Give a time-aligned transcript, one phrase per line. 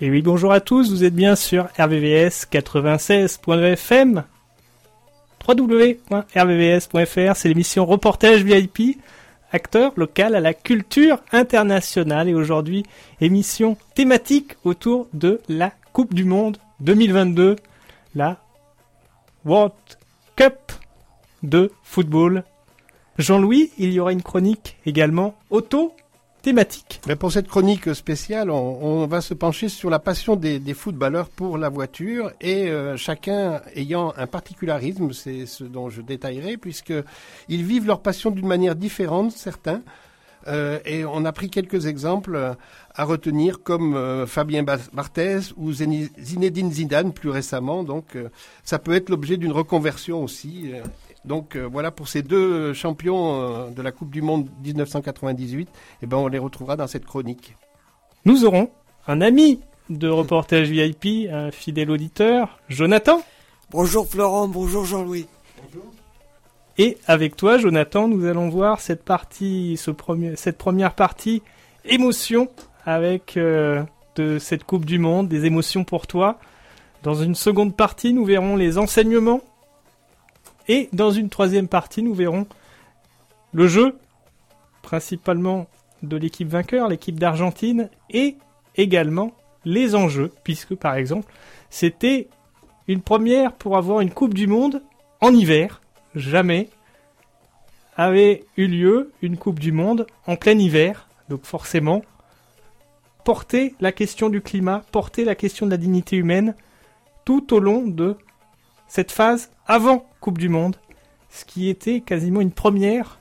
[0.00, 4.22] Et oui, bonjour à tous, vous êtes bien sur RVVS 96.fm
[5.48, 9.00] www.rvvs.fr, c'est l'émission Reportage VIP,
[9.50, 12.84] acteur local à la culture internationale et aujourd'hui
[13.20, 17.56] émission thématique autour de la Coupe du Monde 2022,
[18.14, 18.36] la
[19.44, 19.74] World
[20.36, 20.70] Cup
[21.42, 22.44] de football.
[23.18, 25.92] Jean-Louis, il y aura une chronique également auto
[26.42, 27.00] thématique.
[27.06, 30.74] Mais pour cette chronique spéciale, on, on, va se pencher sur la passion des, des
[30.74, 36.56] footballeurs pour la voiture et euh, chacun ayant un particularisme, c'est ce dont je détaillerai,
[36.56, 36.94] puisque
[37.48, 39.82] ils vivent leur passion d'une manière différente, certains.
[40.46, 42.54] Euh, et on a pris quelques exemples
[42.94, 47.84] à retenir, comme euh, Fabien Barthez ou Zinedine Zidane plus récemment.
[47.84, 48.28] Donc, euh,
[48.64, 50.72] ça peut être l'objet d'une reconversion aussi.
[51.24, 55.68] Donc euh, voilà pour ces deux champions euh, de la Coupe du Monde 1998,
[56.02, 57.56] eh ben on les retrouvera dans cette chronique.
[58.24, 58.70] Nous aurons
[59.06, 63.22] un ami de reportage VIP, un fidèle auditeur, Jonathan.
[63.70, 65.26] Bonjour Florent, bonjour Jean-Louis.
[65.62, 65.84] Bonjour.
[66.78, 71.42] Et avec toi, Jonathan, nous allons voir cette partie, ce premier, cette première partie
[71.84, 72.48] émotion
[72.86, 73.82] avec euh,
[74.14, 76.38] de cette Coupe du Monde, des émotions pour toi.
[77.02, 79.42] Dans une seconde partie, nous verrons les enseignements
[80.68, 82.46] et dans une troisième partie, nous verrons
[83.52, 83.96] le jeu,
[84.82, 85.66] principalement
[86.02, 88.36] de l'équipe vainqueur, l'équipe d'Argentine, et
[88.76, 89.32] également
[89.64, 91.32] les enjeux, puisque par exemple,
[91.70, 92.28] c'était
[92.86, 94.82] une première pour avoir une Coupe du Monde
[95.20, 95.80] en hiver.
[96.14, 96.68] Jamais
[97.96, 101.08] avait eu lieu une Coupe du Monde en plein hiver.
[101.28, 102.02] Donc forcément,
[103.24, 106.54] porter la question du climat, porter la question de la dignité humaine
[107.24, 108.16] tout au long de
[108.86, 110.76] cette phase avant Coupe du Monde,
[111.30, 113.20] ce qui était quasiment une première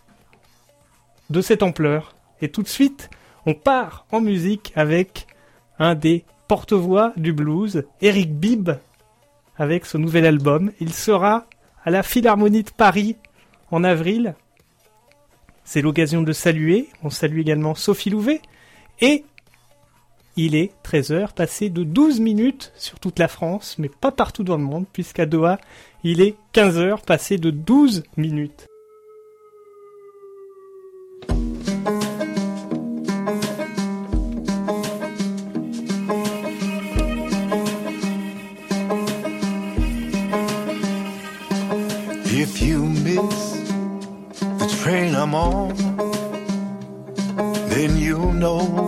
[1.30, 2.16] de cette ampleur.
[2.42, 3.10] Et tout de suite,
[3.46, 5.28] on part en musique avec
[5.80, 8.72] un des porte-voix du blues, Eric Bibb,
[9.58, 10.72] avec son nouvel album.
[10.80, 11.46] Il sera
[11.84, 13.16] à la Philharmonie de Paris
[13.72, 14.36] en avril.
[15.64, 16.90] C'est l'occasion de saluer.
[17.04, 18.42] On salue également Sophie Louvet.
[19.02, 19.26] Et
[20.38, 24.56] il est 13h, passé de 12 minutes sur toute la France, mais pas partout dans
[24.56, 25.58] le monde, puisqu'à Doha,
[26.04, 28.68] il est 15h, passé de 12 minutes.
[42.30, 43.58] If you miss
[44.60, 45.74] the train I'm on,
[47.70, 48.87] then you'll know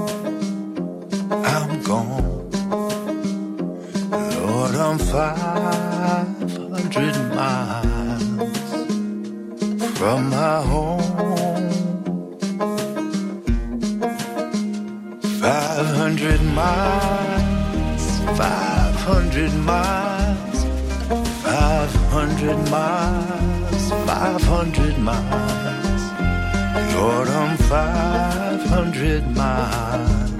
[27.69, 30.31] 500 miles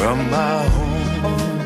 [0.00, 1.58] from my home.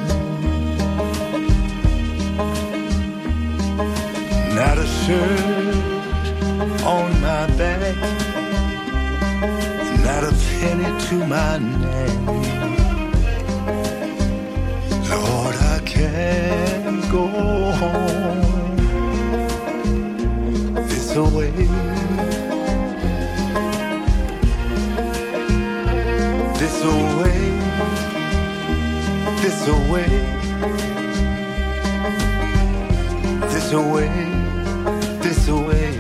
[4.53, 5.77] Not a shirt
[6.85, 7.97] on my back,
[10.03, 12.27] not a penny to my name.
[15.09, 17.29] Lord, I can't go
[17.81, 18.77] home
[20.89, 21.76] this way.
[29.67, 30.07] This away,
[33.49, 34.09] this away,
[35.19, 35.91] this away.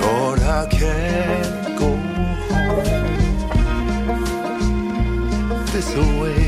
[0.00, 1.88] Lord, I can't go
[2.48, 2.84] home.
[5.72, 6.43] This away.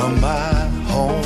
[0.00, 1.20] From my home.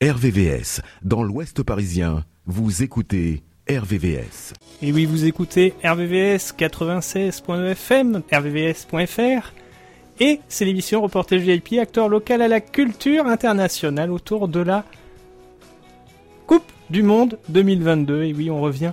[0.00, 4.52] RVVS, dans l'Ouest parisien, vous écoutez RVVS.
[4.82, 9.52] Et oui, vous écoutez RVVS 96.9 FM, rvvs.fr.
[10.20, 14.84] Et c'est l'émission Reportage VIP, acteur local à la culture internationale autour de la
[16.46, 18.24] Coupe du Monde 2022.
[18.24, 18.92] Et oui, on revient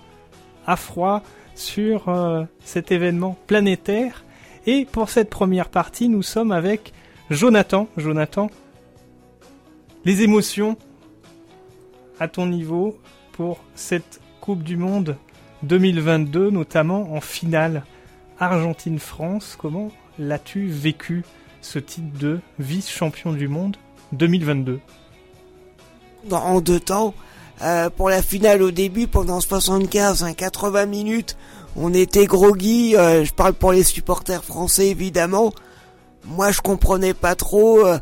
[0.66, 1.22] à froid
[1.56, 4.24] sur euh, cet événement planétaire.
[4.66, 6.94] Et pour cette première partie, nous sommes avec
[7.30, 7.88] Jonathan.
[7.98, 8.50] Jonathan,
[10.06, 10.78] les émotions
[12.20, 12.98] à ton niveau
[13.34, 15.16] pour cette Coupe du Monde
[15.64, 17.84] 2022, notamment en finale
[18.40, 19.58] Argentine-France.
[19.60, 21.24] Comment l'as-tu vécu
[21.62, 23.78] ce titre de vice-champion du monde
[24.12, 24.80] 2022
[26.26, 27.14] Dans- en deux temps.
[27.62, 31.38] Euh, pour la finale au début, pendant 75, hein, 80 minutes,
[31.78, 32.96] on était groggy.
[32.98, 35.54] euh, je parle pour les supporters français évidemment.
[36.26, 38.00] Moi, je comprenais pas trop euh,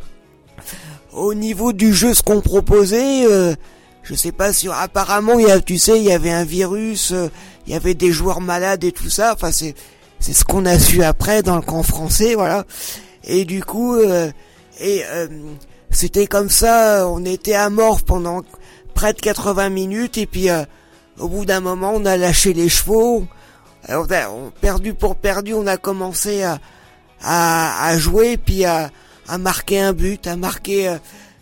[1.14, 3.26] au niveau du jeu ce qu'on proposait.
[3.26, 3.56] euh,
[4.04, 7.12] je sais pas si apparemment, il y a, tu sais, il y avait un virus,
[7.12, 7.30] euh,
[7.68, 9.34] il y avait des joueurs malades et tout ça.
[9.34, 9.76] Enfin, c'est
[10.20, 12.66] c'est ce qu'on a su après dans le camp français, voilà.
[13.24, 13.98] Et du coup,
[14.80, 15.04] et
[15.90, 17.08] c'était comme ça.
[17.08, 18.42] On était amorphe pendant
[19.02, 20.64] près de 80 minutes et puis euh,
[21.18, 23.26] au bout d'un moment on a lâché les chevaux.
[23.90, 26.44] On perdu pour perdu on a commencé
[27.24, 28.92] à jouer puis à,
[29.28, 30.98] à marquer un but à marquer euh,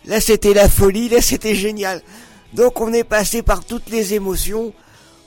[0.06, 2.02] là c'était la folie là c'était génial.
[2.54, 4.72] Donc on est passé par toutes les émotions.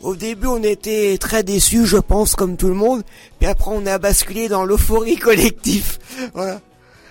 [0.01, 3.03] Au début on était très déçus je pense comme tout le monde.
[3.41, 5.99] Puis après on a basculé dans l'euphorie collective.
[6.33, 6.63] Voilà.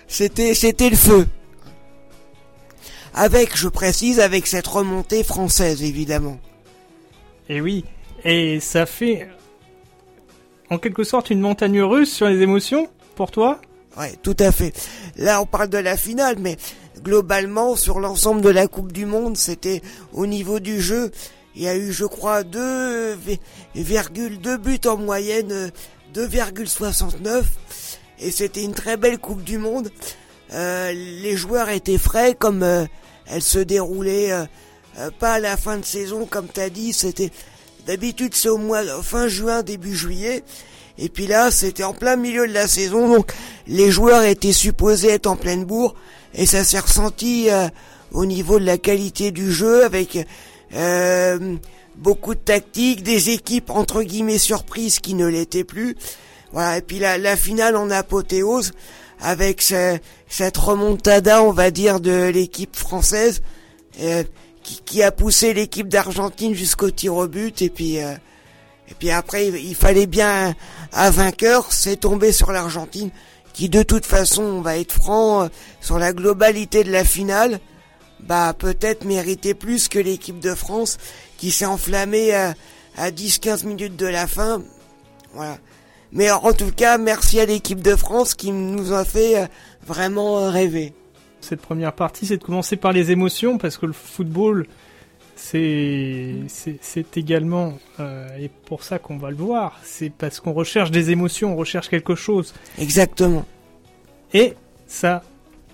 [0.08, 1.28] C'était c'était le feu
[3.14, 6.40] avec, je précise, avec cette remontée française, évidemment.
[7.50, 7.86] Et oui,
[8.24, 9.28] et ça fait
[10.70, 13.60] en quelque sorte une montagne russe sur les émotions pour toi?
[13.98, 14.74] Ouais, tout à fait.
[15.18, 16.56] Là, on parle de la finale, mais
[17.04, 19.82] globalement, sur l'ensemble de la Coupe du Monde, c'était
[20.14, 21.12] au niveau du jeu.
[21.56, 25.70] Il y a eu, je crois, 2,2 buts en moyenne, euh,
[26.14, 27.44] 2,69.
[28.20, 29.92] Et c'était une très belle Coupe du Monde.
[30.54, 32.86] Euh, les joueurs étaient frais, comme euh,
[33.26, 34.44] elle se déroulait euh,
[35.00, 36.94] euh, pas à la fin de saison, comme t'as dit.
[36.94, 37.32] C'était
[37.88, 40.44] d'habitude c'est au mois fin juin, début juillet.
[40.98, 43.32] Et puis là, c'était en plein milieu de la saison, donc
[43.66, 45.96] les joueurs étaient supposés être en pleine bourre,
[46.36, 47.48] et ça s'est ressenti
[48.12, 50.28] au niveau de la qualité du jeu, avec
[51.96, 55.96] beaucoup de tactiques, des équipes entre guillemets surprises qui ne l'étaient plus.
[56.52, 58.74] Voilà, et puis la, la finale en apothéose,
[59.22, 59.98] avec ce-
[60.28, 63.42] cette remontada, on va dire, de l'équipe française,
[64.02, 64.24] euh,
[64.64, 68.02] qui, qui a poussé l'équipe d'Argentine jusqu'au tir au but, et puis...
[68.02, 68.14] euh,
[68.90, 70.56] et puis après, il fallait bien un,
[70.92, 73.10] un vainqueur, c'est tombé sur l'Argentine,
[73.54, 75.48] qui de toute façon, on va être franc, euh,
[75.80, 77.62] sur la globalité de la finale,
[78.20, 80.98] bah peut-être méritait plus que l'équipe de France,
[81.38, 82.54] qui s'est enflammée à,
[82.98, 84.62] à 10-15 minutes de la fin.
[85.34, 85.58] Voilà.
[86.14, 89.46] Mais en tout cas, merci à l'équipe de France qui nous a fait euh,
[89.86, 90.94] vraiment euh, rêver.
[91.40, 94.68] Cette première partie, c'est de commencer par les émotions, parce que le football,
[95.36, 96.46] c'est
[97.16, 101.54] également, euh, et pour ça qu'on va le voir, c'est parce qu'on recherche des émotions,
[101.54, 102.54] on recherche quelque chose.
[102.78, 103.46] Exactement.
[104.34, 104.54] Et
[104.86, 105.24] ça,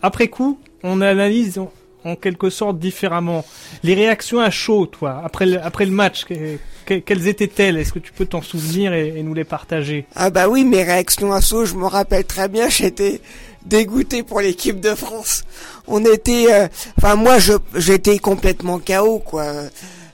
[0.02, 1.60] après coup, on analyse
[2.08, 3.46] en quelque sorte différemment.
[3.84, 7.78] Les réactions à chaud, toi, après le, après le match, que- que- quelles étaient-elles?
[7.78, 10.06] Est-ce que tu peux t'en souvenir et, nous les partager?
[10.16, 13.22] Ah bah oui, mes réactions à saut, je me rappelle très bien, j'étais
[13.66, 15.44] dégoûté pour l'équipe de France.
[15.88, 17.38] On était, euh, enfin moi,
[17.76, 19.52] j'étais complètement KO quoi.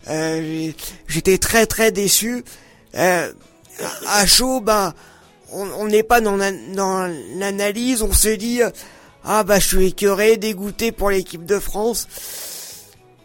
[0.10, 0.72] Euh,
[1.08, 2.44] J'étais très très déçu.
[2.96, 3.32] Euh,
[4.08, 4.94] à chaud, ben,
[5.54, 6.36] on n'est pas dans
[7.40, 8.62] l'analyse, on se dit
[9.24, 12.08] ah bah je suis écœuré, dégoûté pour l'équipe de France.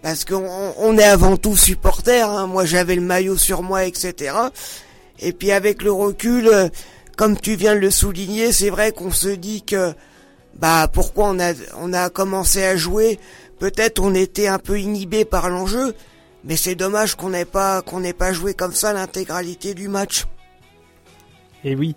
[0.02, 2.46] Parce qu'on on est avant tout supporter, hein.
[2.46, 4.34] moi j'avais le maillot sur moi, etc.
[5.18, 6.68] Et puis avec le recul, euh,
[7.16, 9.92] comme tu viens de le souligner, c'est vrai qu'on se dit que
[10.54, 13.18] bah pourquoi on a on a commencé à jouer,
[13.58, 15.94] peut-être on était un peu inhibé par l'enjeu,
[16.44, 20.26] mais c'est dommage qu'on n'ait pas qu'on n'ait pas joué comme ça l'intégralité du match.
[21.64, 21.96] Et oui,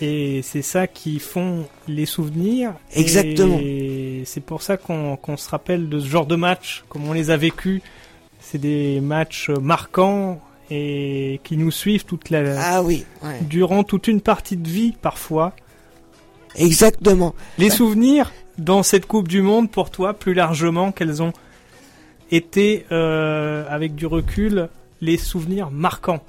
[0.00, 2.74] et c'est ça qui font les souvenirs.
[2.94, 3.58] Exactement.
[3.60, 7.30] Et c'est pour ça qu'on se rappelle de ce genre de match, comme on les
[7.30, 7.80] a vécus.
[8.40, 13.04] C'est des matchs marquants et qui nous suivent toute la, ah oui,
[13.42, 15.54] durant toute une partie de vie parfois.
[16.56, 17.34] Exactement.
[17.58, 21.32] Les souvenirs dans cette Coupe du Monde, pour toi, plus largement, quels ont
[22.30, 24.68] été, euh, avec du recul,
[25.00, 26.22] les souvenirs marquants?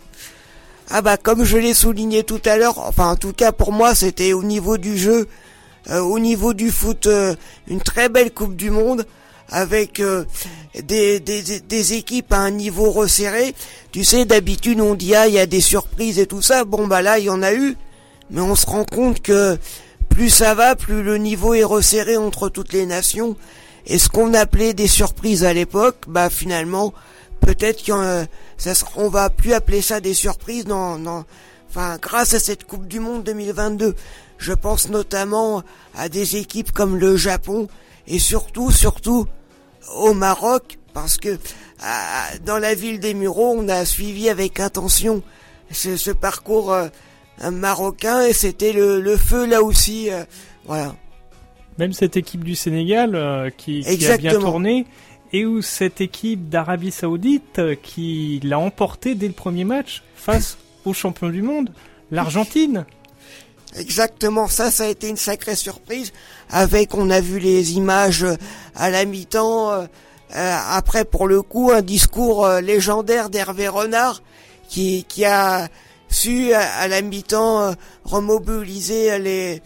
[0.90, 3.96] Ah bah comme je l'ai souligné tout à l'heure, enfin en tout cas pour moi
[3.96, 5.28] c'était au niveau du jeu,
[5.90, 7.36] euh, au niveau du foot, euh,
[7.68, 9.06] une très belle Coupe du Monde
[9.50, 10.26] avec euh,
[10.84, 13.54] des, des, des, équipes à un niveau resserré.
[13.92, 16.88] Tu sais d'habitude on dit ah il y a des surprises et tout ça, bon
[16.88, 17.76] bah là il y en a eu,
[18.30, 19.58] mais on se rend compte que
[20.10, 23.36] plus ça va, plus le niveau est resserré entre toutes les nations.
[23.88, 26.94] Et ce qu'on appelait des surprises à l'époque, bah finalement
[27.40, 28.28] peut-être qu'on
[28.96, 31.26] on va plus appeler ça des surprises non non
[31.70, 33.96] enfin grâce à cette Coupe du monde 2022
[34.38, 35.64] je pense notamment
[35.96, 37.68] à des équipes comme le Japon
[38.08, 39.28] et surtout surtout
[39.96, 41.38] au Maroc parce que
[42.46, 45.22] dans la ville des Mureaux on a suivi avec attention
[45.72, 46.88] ce, ce parcours euh,
[47.52, 50.24] marocain et c'était le, le, feu là aussi euh,
[50.66, 50.96] voilà.
[51.78, 54.86] Même cette équipe du Sénégal euh, qui, qui a bien tourné
[55.34, 60.58] et où cette équipe d'Arabie Saoudite euh, qui l'a emporté dès le premier match face
[60.86, 61.72] au champion du monde,
[62.12, 62.86] l'Argentine.
[63.76, 66.14] Exactement, ça, ça a été une sacrée surprise.
[66.50, 68.36] Avec, on a vu les images euh,
[68.76, 69.72] à la mi-temps.
[69.72, 69.86] Euh,
[70.32, 74.22] après, pour le coup, un discours légendaire d'Hervé Renard
[74.68, 75.70] qui, a
[76.10, 79.62] su à, la mi-temps remobiliser les,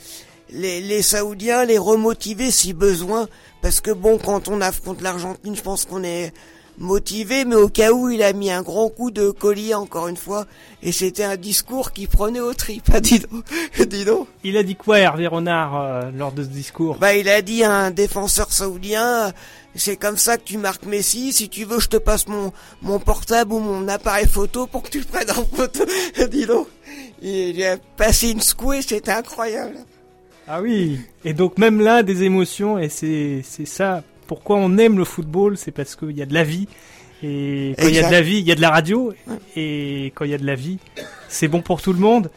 [0.52, 3.28] les Saoudiens, les remotiver si besoin
[3.62, 6.34] parce que bon, quand on affronte l'Argentine, je pense qu'on est
[6.80, 10.18] motivé, mais au cas où, il a mis un grand coup de collier encore une
[10.18, 10.46] fois,
[10.82, 12.90] et c'était un discours qui prenait au trip.
[12.94, 13.44] Ah, dis donc,
[13.90, 14.28] dis donc.
[14.44, 16.98] Il a dit quoi, Hervé Renard, euh, lors de ce discours?
[16.98, 19.34] Bah, il a dit à un défenseur saoudien,
[19.76, 21.34] c'est comme ça que tu marques Messi.
[21.34, 22.52] Si tu veux, je te passe mon
[22.82, 25.86] mon portable ou mon appareil photo pour que tu le prennes en photo.
[26.32, 26.68] dis donc,
[27.22, 29.76] il a passé une secouée, c'était incroyable.
[30.52, 35.06] Ah oui, et donc même là, des émotions, et c'est ça, pourquoi on aime le
[35.06, 36.68] football, c'est parce qu'il y a de la vie.
[37.22, 39.14] Et quand il y a de la vie, il y a de la radio.
[39.56, 40.80] Et quand il y a de la vie,
[41.28, 42.32] c'est bon pour tout le monde.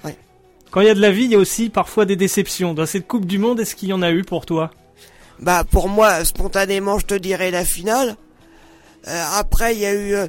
[0.71, 2.75] Quand il y a de la vie, il y a aussi parfois des déceptions.
[2.75, 4.73] Dans cette Coupe du Monde, est-ce qu'il y en a eu pour toi?
[5.41, 8.17] Bah pour moi, spontanément, je te dirais la finale.
[9.09, 10.27] Euh, après, il y a eu euh,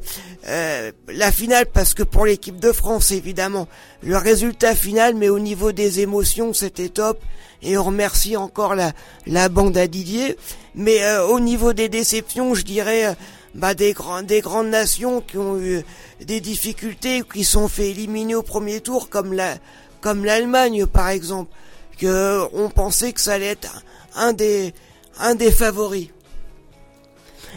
[0.47, 3.67] euh, la finale parce que pour l'équipe de France, évidemment,
[4.01, 7.19] le résultat final, mais au niveau des émotions, c'était top.
[7.63, 8.91] Et on remercie encore la,
[9.25, 10.37] la bande à Didier.
[10.75, 13.15] Mais au niveau des déceptions, je dirais
[13.55, 15.83] bah, des, des grandes nations qui ont eu
[16.21, 19.55] des difficultés, qui sont fait éliminer au premier tour, comme la
[20.01, 21.49] comme l'Allemagne par exemple,
[21.97, 23.83] que on pensait que ça allait être
[24.15, 24.73] un des
[25.19, 26.09] un des favoris.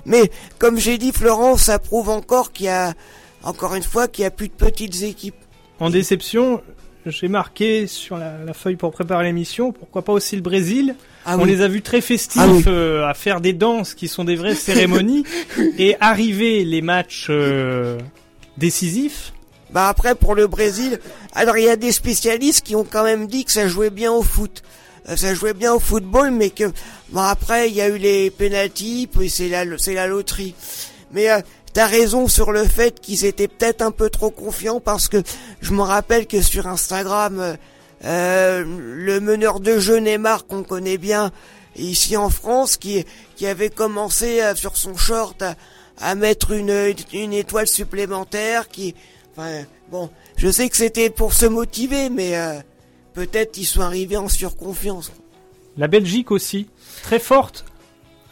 [0.05, 2.95] Mais comme j'ai dit, Florence, ça prouve encore qu'il y a,
[3.43, 5.37] encore une fois, qu'il n'y a plus de petites équipes.
[5.81, 6.63] En déception,
[7.11, 10.95] j'ai marqué sur la, feuille pour préparer l'émission, pourquoi pas aussi le Brésil.
[11.25, 14.25] Ah On les a vus très festifs ah euh, à faire des danses qui sont
[14.25, 15.25] des vraies cérémonies
[15.79, 17.99] et arriver les matchs euh,
[18.57, 19.33] décisifs.
[19.71, 21.01] Bah après pour le Brésil,
[21.35, 24.13] alors il y a des spécialistes qui ont quand même dit que ça jouait bien
[24.13, 24.63] au foot.
[25.09, 26.65] Euh, ça jouait bien au football, mais que
[27.11, 30.55] bon après il y a eu les pénalties, puis c'est la c'est la loterie.
[31.13, 31.41] Mais euh,
[31.77, 35.23] t'as raison sur le fait qu'ils étaient peut-être un peu trop confiants parce que
[35.61, 37.55] je me rappelle que sur Instagram, euh,
[38.07, 41.33] euh le meneur de jeu Neymar qu'on connaît bien
[41.77, 43.05] ici en France, qui
[43.37, 45.55] qui avait commencé sur son short à,
[45.99, 48.95] à mettre une une étoile supplémentaire, qui
[49.37, 52.33] enfin bon, je sais que c'était pour se motiver, mais
[53.13, 55.13] peut-être ils sont arrivés en surconfiance.
[55.77, 56.69] La Belgique aussi,
[57.03, 57.67] très forte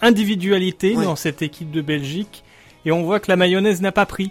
[0.01, 2.43] individualité dans cette équipe de Belgique.
[2.87, 4.31] Et on voit que la mayonnaise n'a pas pris,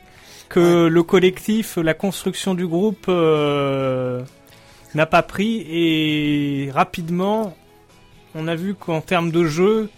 [0.49, 4.21] que le collectif, la construction du groupe euh,
[4.95, 5.65] n'a pas pris.
[5.69, 7.55] Et rapidement,
[8.35, 9.89] on a vu qu'en termes de jeu,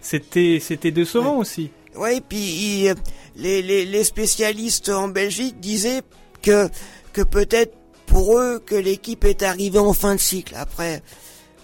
[0.00, 1.70] c'était c'était décevant aussi.
[1.96, 2.88] Ouais, puis
[3.36, 6.02] les, les, les spécialistes en Belgique disaient
[6.42, 6.68] que,
[7.12, 7.74] que peut-être
[8.06, 10.54] pour eux que l'équipe est arrivée en fin de cycle.
[10.56, 11.02] Après,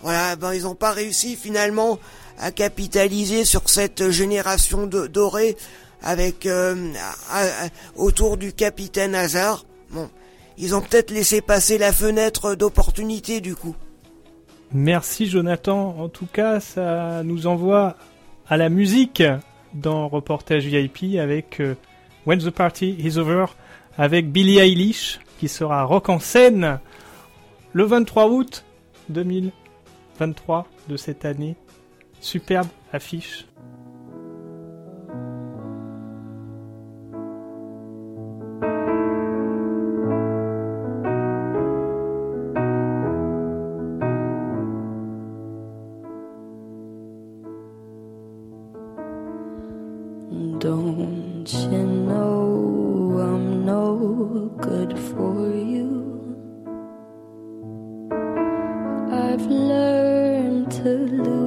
[0.03, 1.99] voilà, ben ils n'ont pas réussi finalement
[2.39, 5.57] à capitaliser sur cette génération de, dorée
[6.03, 6.93] avec euh,
[7.97, 9.65] autour du capitaine Hazard.
[9.91, 10.09] Bon,
[10.59, 13.75] ils ont peut-être laissé passer la fenêtre d'opportunité du coup.
[14.73, 15.97] Merci Jonathan.
[15.99, 17.97] En tout cas, ça nous envoie
[18.49, 19.23] à la musique
[19.75, 21.75] dans Reportage VIP avec euh,
[22.27, 23.47] When the Party is Over
[23.99, 26.79] avec Billie Eilish qui sera rock en scène
[27.73, 28.65] le 23 août
[29.09, 31.57] 2023 de cette année.
[32.21, 33.47] Superbe affiche.
[59.41, 61.40] I've learned to lose,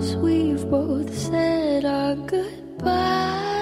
[0.00, 3.59] Once we've both said our goodbyes.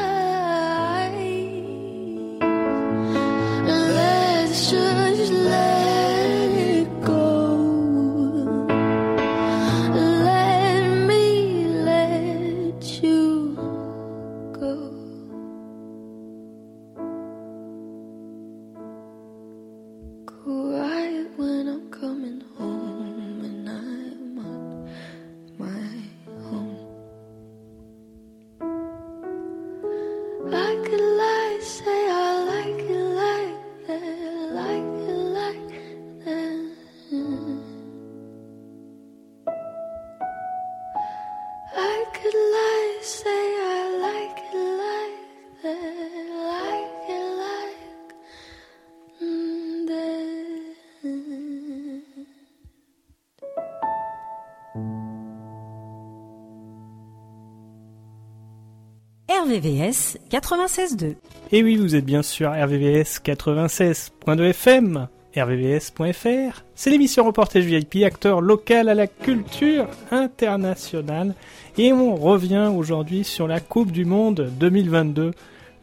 [59.59, 61.17] RVVS 96.2.
[61.51, 66.63] Et oui, vous êtes bien sûr RVVS 96.2 FM, rvvs.fr.
[66.77, 71.35] C'est l'émission Reportage VIP, acteur local à la culture internationale.
[71.77, 75.33] Et on revient aujourd'hui sur la Coupe du Monde 2022,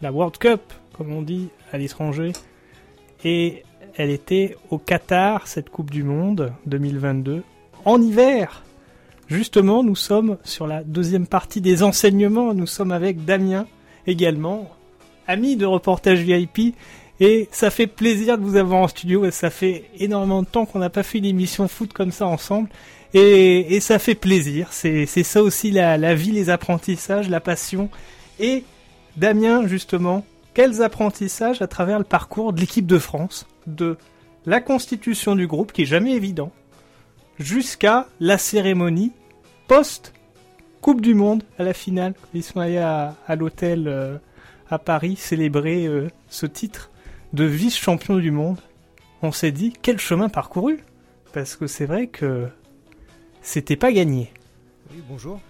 [0.02, 0.62] la World Cup,
[0.94, 2.32] comme on dit à l'étranger.
[3.26, 3.64] Et
[3.98, 7.44] elle était au Qatar, cette Coupe du Monde 2022,
[7.84, 8.65] en hiver.
[9.28, 12.54] Justement, nous sommes sur la deuxième partie des enseignements.
[12.54, 13.66] Nous sommes avec Damien
[14.06, 14.70] également,
[15.28, 16.76] ami de reportage VIP.
[17.20, 19.26] Et ça fait plaisir de vous avoir en studio.
[19.26, 22.28] Et ça fait énormément de temps qu'on n'a pas fait une émission foot comme ça
[22.28, 22.70] ensemble.
[23.14, 24.68] Et, ça fait plaisir.
[24.72, 27.90] C'est c'est ça aussi la, la vie, les apprentissages, la passion.
[28.40, 28.64] Et
[29.16, 33.98] Damien, justement, quels apprentissages à travers le parcours de l'équipe de France, de
[34.46, 36.52] la constitution du groupe qui est jamais évident,
[37.40, 39.12] jusqu'à la cérémonie
[39.68, 40.14] post
[40.82, 42.14] Coupe du Monde à la finale.
[42.34, 44.18] Ils sont allés à, l'hôtel euh,
[44.70, 46.92] à Paris célébrer euh, ce titre
[47.34, 48.60] de vice-champion du monde.
[49.22, 50.84] On s'est dit quel chemin parcouru
[51.34, 52.48] parce que c'est vrai que
[53.42, 54.32] c'était pas gagné.
[54.92, 55.42] Oui, bonjour.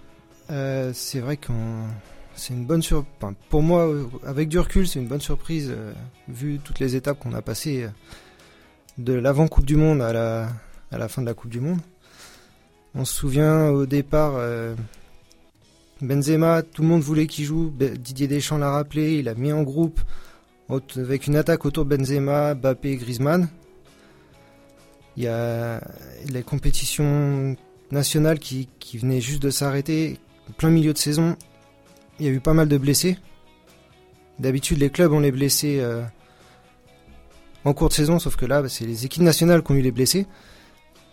[0.50, 1.52] Euh, c'est vrai que
[2.36, 3.34] c'est une bonne surprise.
[3.50, 3.94] pour moi,
[4.26, 5.76] avec du recul, c'est une bonne surprise
[6.28, 7.88] vu toutes les étapes qu'on a passées
[8.98, 10.48] de l'avant Coupe du Monde à la,
[10.92, 11.80] à la fin de la Coupe du Monde.
[12.94, 14.76] On se souvient au départ, euh,
[16.02, 17.72] Benzema, tout le monde voulait qu'il joue.
[17.78, 20.00] Didier Deschamps l'a rappelé, il a mis en groupe
[20.96, 23.50] avec une attaque autour de Benzema, Bappé et Griezmann.
[25.18, 25.82] Il y a
[26.28, 27.56] les compétitions
[27.92, 30.20] nationales qui, qui venaient juste de s'arrêter,
[30.58, 31.38] plein milieu de saison.
[32.20, 33.18] Il y a eu pas mal de blessés.
[34.40, 36.04] D'habitude, les clubs ont les blessés euh,
[37.64, 39.82] en cours de saison, sauf que là, bah, c'est les équipes nationales qui ont eu
[39.82, 40.28] les blessés.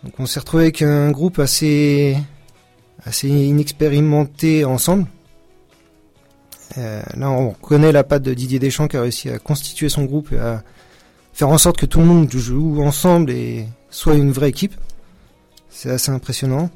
[0.03, 2.17] Donc on s'est retrouvé avec un groupe assez,
[3.05, 5.05] assez inexpérimenté ensemble.
[6.77, 10.03] Euh, là, on connaît la patte de Didier Deschamps qui a réussi à constituer son
[10.03, 10.63] groupe et à
[11.31, 14.75] faire en sorte que tout le monde joue ensemble et soit une vraie équipe.
[15.69, 16.69] C'est assez impressionnant.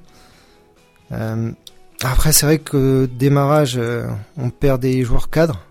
[1.12, 1.52] Euh,
[2.04, 5.64] après, c'est vrai que démarrage, euh, on perd des joueurs cadres.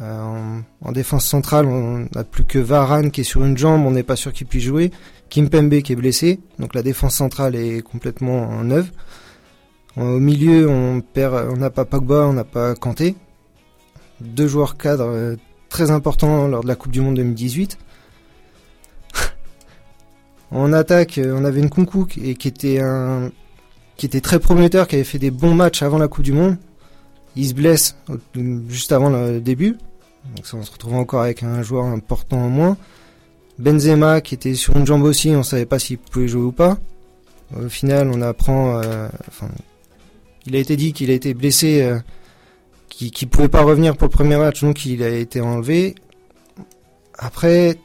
[0.00, 3.90] En, en défense centrale, on n'a plus que Varane qui est sur une jambe, on
[3.90, 4.92] n'est pas sûr qu'il puisse jouer.
[5.30, 8.90] Kimpembe qui est blessé, donc la défense centrale est complètement neuve.
[9.96, 11.02] Au milieu, on
[11.56, 13.16] n'a pas Pogba, on n'a pas Kanté.
[14.20, 15.36] Deux joueurs cadres euh,
[15.68, 17.78] très importants lors de la Coupe du Monde 2018.
[20.50, 23.30] en attaque, euh, on avait une Nkunku qui, était un
[23.96, 26.56] qui était très prometteur, qui avait fait des bons matchs avant la Coupe du Monde.
[27.36, 27.96] Il se blesse
[28.68, 29.76] juste avant le début.
[30.36, 32.76] Donc ça, on se retrouve encore avec un joueur important en moins.
[33.60, 36.78] Benzema qui était sur une jambe aussi, on savait pas s'il pouvait jouer ou pas.
[37.56, 38.80] Au final, on apprend.
[38.80, 39.08] euh,
[40.46, 41.98] il a été dit qu'il a été blessé, euh,
[42.88, 45.94] qu'il qu'il pouvait pas revenir pour le premier match, donc il a été enlevé.
[47.18, 47.78] Après,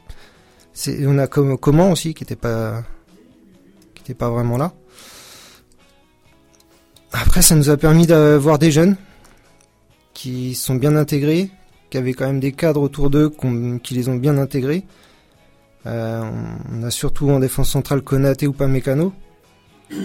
[1.04, 2.82] on a comme comment aussi qui était pas,
[3.94, 4.72] qui était pas vraiment là.
[7.12, 8.96] Après, ça nous a permis d'avoir des jeunes
[10.14, 11.50] qui sont bien intégrés,
[11.90, 13.30] qui avaient quand même des cadres autour d'eux
[13.82, 14.84] qui les ont bien intégrés.
[15.86, 16.28] Euh,
[16.72, 19.12] on a surtout en défense centrale Konaté ou Pamecano,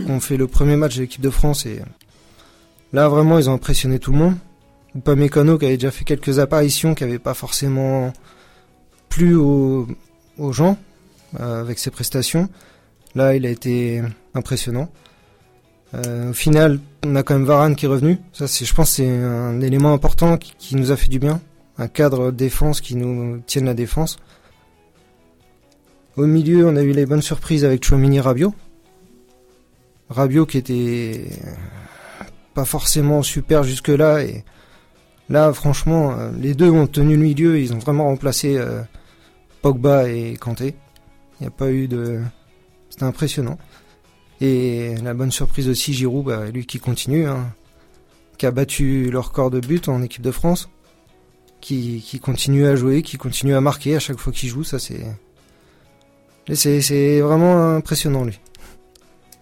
[0.07, 1.79] ont fait le premier match de l'équipe de France et
[2.93, 4.35] là vraiment ils ont impressionné tout le monde.
[4.95, 8.13] Upamecano qui avait déjà fait quelques apparitions qui n'avaient pas forcément
[9.09, 9.87] plu aux,
[10.51, 10.77] gens
[11.39, 12.49] euh, avec ses prestations.
[13.15, 14.03] Là il a été
[14.35, 14.89] impressionnant.
[15.93, 18.17] Euh, au final, on a quand même Varane qui est revenu.
[18.31, 21.41] C'est, je pense, c'est un élément important qui, qui nous a fait du bien.
[21.77, 24.17] Un cadre défense qui nous tienne la défense.
[26.17, 28.53] Au milieu, on a eu les bonnes surprises avec Chouamini Rabiot.
[30.09, 31.25] Rabiot qui était
[32.53, 34.23] pas forcément super jusque-là.
[34.23, 34.43] Et
[35.29, 37.59] là, franchement, euh, les deux ont tenu le milieu.
[37.59, 38.81] Ils ont vraiment remplacé euh,
[39.61, 40.75] Pogba et Kanté.
[41.39, 42.19] Il n'y a pas eu de...
[42.89, 43.57] C'était impressionnant.
[44.41, 47.53] Et la bonne surprise aussi, Giroud, bah, lui qui continue, hein,
[48.37, 50.67] qui a battu le record de but en équipe de France,
[51.61, 54.77] qui, qui continue à jouer, qui continue à marquer à chaque fois qu'il joue, ça
[54.77, 55.05] c'est...
[56.53, 58.39] C'est vraiment impressionnant lui.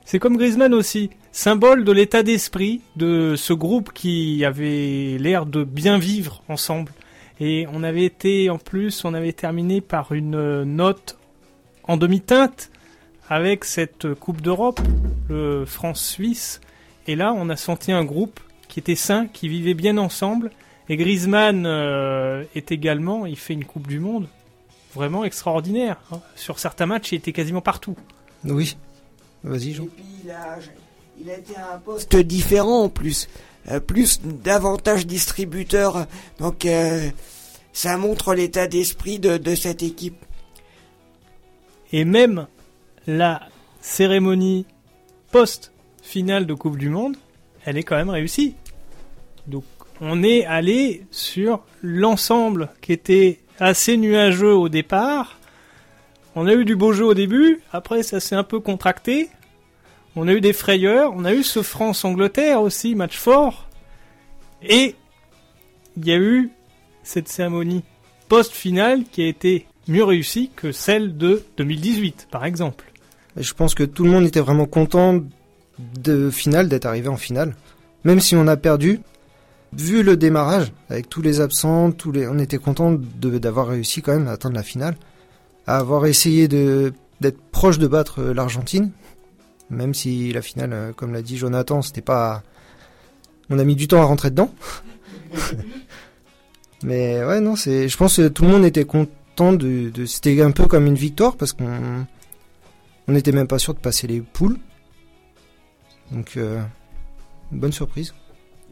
[0.06, 5.64] C'est comme Griezmann aussi, symbole de l'état d'esprit de ce groupe qui avait l'air de
[5.64, 6.92] bien vivre ensemble.
[7.40, 11.18] Et on avait été, en plus, on avait terminé par une euh, note
[11.84, 12.70] en demi-teinte
[13.30, 14.80] avec cette Coupe d'Europe,
[15.30, 16.60] le France-Suisse.
[17.08, 20.52] Et là, on a senti un groupe qui était sain, qui vivait bien ensemble.
[20.90, 24.28] Et Griezmann euh, est également, il fait une Coupe du Monde
[25.00, 25.98] vraiment extraordinaire.
[26.12, 26.20] hein.
[26.36, 27.96] Sur certains matchs, il était quasiment partout.
[28.44, 28.76] Oui.
[29.44, 29.86] Vas-y, Jean.
[29.86, 30.58] Et puis il a,
[31.22, 33.30] il a été à un poste différent en plus.
[33.72, 36.06] Euh, plus davantage distributeur.
[36.40, 37.10] Donc euh,
[37.72, 40.18] ça montre l'état d'esprit de, de cette équipe.
[41.94, 42.48] Et même
[43.08, 43.42] la
[43.82, 44.66] cérémonie
[45.32, 47.16] post-finale de Coupe du Monde,
[47.66, 48.56] elle est quand même réussie.
[49.48, 49.64] Donc
[50.02, 55.38] on est allé sur l'ensemble qui était assez nuageux au départ.
[56.36, 59.30] On a eu du beau jeu au début, après ça s'est un peu contracté.
[60.16, 63.68] On a eu des frayeurs, on a eu ce France-Angleterre aussi, match fort.
[64.62, 64.96] Et
[65.98, 66.52] il y a eu
[67.04, 67.84] cette cérémonie
[68.28, 72.86] post-finale qui a été mieux réussie que celle de 2018, par exemple.
[73.36, 75.22] Je pense que tout le monde était vraiment content
[75.80, 77.56] de finale, d'être arrivé en finale.
[78.04, 79.02] Même si on a perdu,
[79.74, 84.14] vu le démarrage, avec tous les absents, tous les, on était content d'avoir réussi quand
[84.14, 84.96] même à atteindre la finale,
[85.68, 88.92] à avoir essayé d'être proche de battre euh, l'Argentine,
[89.70, 92.44] même si la finale, euh, comme l'a dit Jonathan, c'était pas,
[93.50, 94.54] on a mis du temps à rentrer dedans.
[96.84, 100.42] Mais ouais, non, c'est, je pense que tout le monde était content de, de c'était
[100.42, 102.06] un peu comme une victoire parce qu'on,
[103.08, 104.58] on n'était même pas sûr de passer les poules.
[106.12, 106.62] Donc, euh,
[107.52, 108.14] bonne surprise.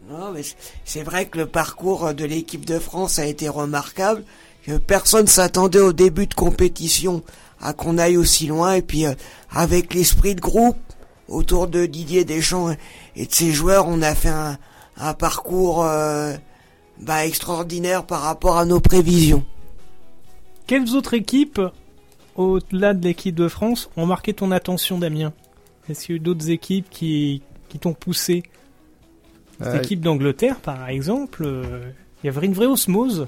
[0.09, 0.41] Non, mais
[0.85, 4.23] c'est- vrai que le parcours de l'équipe de France a été remarquable.
[4.85, 7.23] Personne s'attendait au début de compétition
[7.61, 8.73] à qu'on aille aussi loin.
[8.73, 9.13] Et puis, euh,
[9.51, 10.77] avec l'esprit de groupe
[11.27, 12.75] autour de Didier Deschamps
[13.15, 14.57] et de ses joueurs, on a fait un,
[15.13, 16.35] parcours euh,
[16.99, 19.45] bah, extraordinaire par rapport à nos prévisions.
[20.67, 21.61] Quelles autres équipes,
[22.35, 25.33] au-delà de l'équipe de France, ont marqué ton attention, Damien?
[25.89, 28.43] Est-ce qu'il y a eu d'autres équipes qui, qui t'ont poussé
[29.61, 31.91] Euh, L'équipe d'Angleterre, par exemple, euh,
[32.23, 33.27] il y avait une vraie osmose.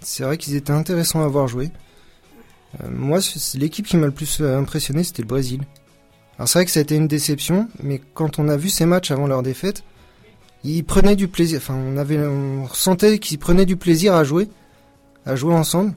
[0.00, 1.70] C'est vrai qu'ils étaient intéressants à voir jouer.
[2.82, 3.20] Euh, moi,
[3.54, 5.62] l'équipe qui m'a le plus impressionné, c'était le Brésil.
[6.38, 8.86] Alors c'est vrai que ça a été une déception, mais quand on a vu ces
[8.86, 9.84] matchs avant leur défaite,
[10.64, 11.58] ils prenaient du plaisir.
[11.58, 14.48] Enfin, on avait, on ressentait qu'ils prenaient du plaisir à jouer,
[15.26, 15.94] à jouer ensemble.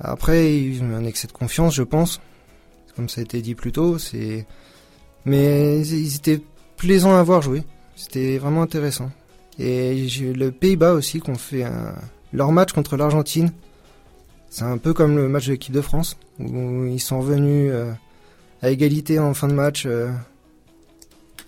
[0.00, 2.20] Après, ils ont eu un excès de confiance, je pense.
[2.96, 4.46] Comme ça a été dit plus tôt, c'est.
[5.24, 6.40] Mais ils étaient
[6.76, 7.62] plaisants à voir jouer.
[8.00, 9.10] C'était vraiment intéressant.
[9.58, 11.64] Et le Pays-Bas aussi qu'on fait
[12.32, 13.52] leur match contre l'Argentine.
[14.48, 17.92] C'est un peu comme le match de l'équipe de France où ils sont revenus euh,
[18.62, 20.10] à égalité en fin de match euh,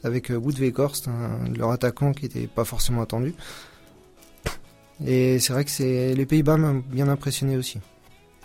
[0.05, 1.09] avec euh, Wout Weghorst,
[1.57, 3.35] leur attaquant qui n'était pas forcément attendu.
[5.05, 7.81] Et c'est vrai que les Pays-Bas m'ont bien impressionné aussi.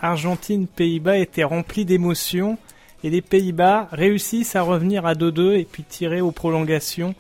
[0.02, 2.58] Argentine-Pays-Bas était rempli d'émotions
[3.04, 7.14] et les Pays-Bas réussissent à revenir à 2-2 et puis tirer aux prolongations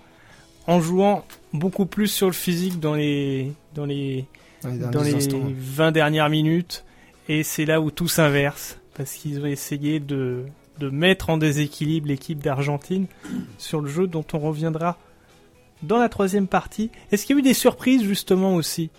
[0.68, 4.26] en jouant beaucoup plus sur le physique dans les, dans les,
[4.64, 5.40] Dans les dans derniers les instants.
[5.58, 6.84] 20 dernières minutes.
[7.30, 10.44] Et c'est là où tout s'inverse parce qu'ils ont essayé de,
[10.80, 13.06] de mettre en déséquilibre l'équipe d'Argentine
[13.58, 14.98] sur le jeu dont on reviendra
[15.84, 16.90] dans la troisième partie.
[17.12, 18.90] Est-ce qu'il y a eu des surprises justement aussi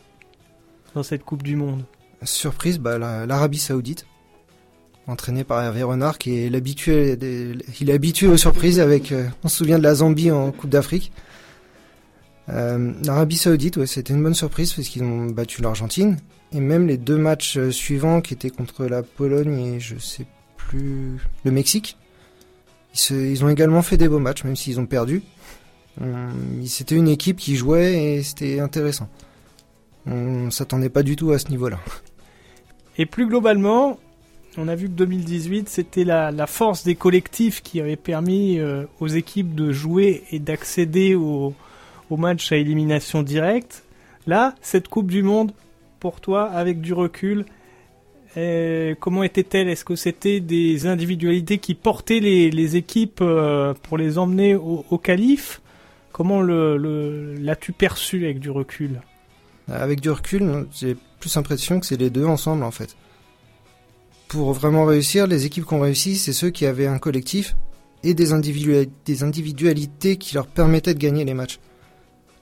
[0.95, 1.85] dans cette Coupe du Monde?
[2.23, 4.07] Surprise, bah, la- l'Arabie Saoudite,
[5.07, 9.57] entraîné par Hervé Renard, qui est il est habitué aux surprises avec, euh, on se
[9.59, 11.13] souvient de la Zambie en Coupe d'Afrique.
[12.51, 16.17] Euh, L'Arabie Saoudite, ouais, c'était une bonne surprise parce qu'ils ont battu l'Argentine
[16.53, 20.27] et même les deux matchs euh, suivants qui étaient contre la Pologne et je sais
[20.57, 21.97] plus le Mexique,
[23.11, 25.23] ils, ont également fait des beaux matchs même s'ils ont perdu.
[26.01, 29.09] Hum, C'était une équipe qui jouait et c'était intéressant.
[30.07, 31.79] On s'attendait pas du tout à ce niveau-là.
[32.97, 33.99] Et plus globalement,
[34.57, 39.07] on a vu que 2018, c'était la, force des collectifs qui avait permis euh, aux
[39.07, 41.53] équipes de jouer et d'accéder au,
[42.11, 43.85] au match à élimination directe.
[44.27, 45.53] Là, cette Coupe du Monde,
[46.01, 47.44] pour toi, avec du recul,
[48.37, 49.68] euh, comment était-elle?
[49.68, 55.61] Est-ce que c'était des individualités qui portaient les, équipes euh, pour les emmener au, qualif?
[56.12, 59.01] Comment le, l'as-tu perçu avec du recul?
[59.68, 62.97] Avec du recul, j'ai plus l'impression que c'est les deux ensemble en fait.
[64.29, 67.57] Pour vraiment réussir, les équipes qui ont réussi, c'est ceux qui avaient un collectif
[68.05, 71.59] et des individualités qui leur permettaient de gagner les matchs.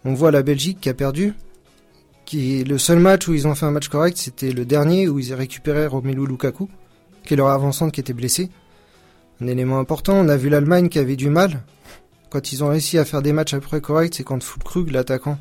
[0.09, 1.35] On voit la Belgique qui a perdu,
[2.27, 5.19] qui le seul match où ils ont fait un match correct, c'était le dernier où
[5.19, 6.69] ils ont récupéré Romelu Lukaku,
[7.25, 8.49] qui est leur avançante qui était blessé.
[9.41, 11.61] Un élément important, on a vu l'Allemagne qui avait du mal.
[12.31, 15.39] Quand ils ont réussi à faire des matchs après corrects, c'est quand Fulkrug, l'attaquant,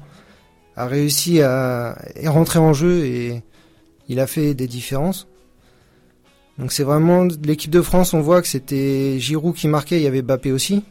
[0.75, 3.43] a réussi à rentré en jeu et
[4.10, 5.28] il a fait des différences.
[6.58, 10.08] Donc c'est vraiment l'équipe de France, on voit que c'était Giroud qui marquait, il y
[10.08, 10.84] avait Bappé aussi.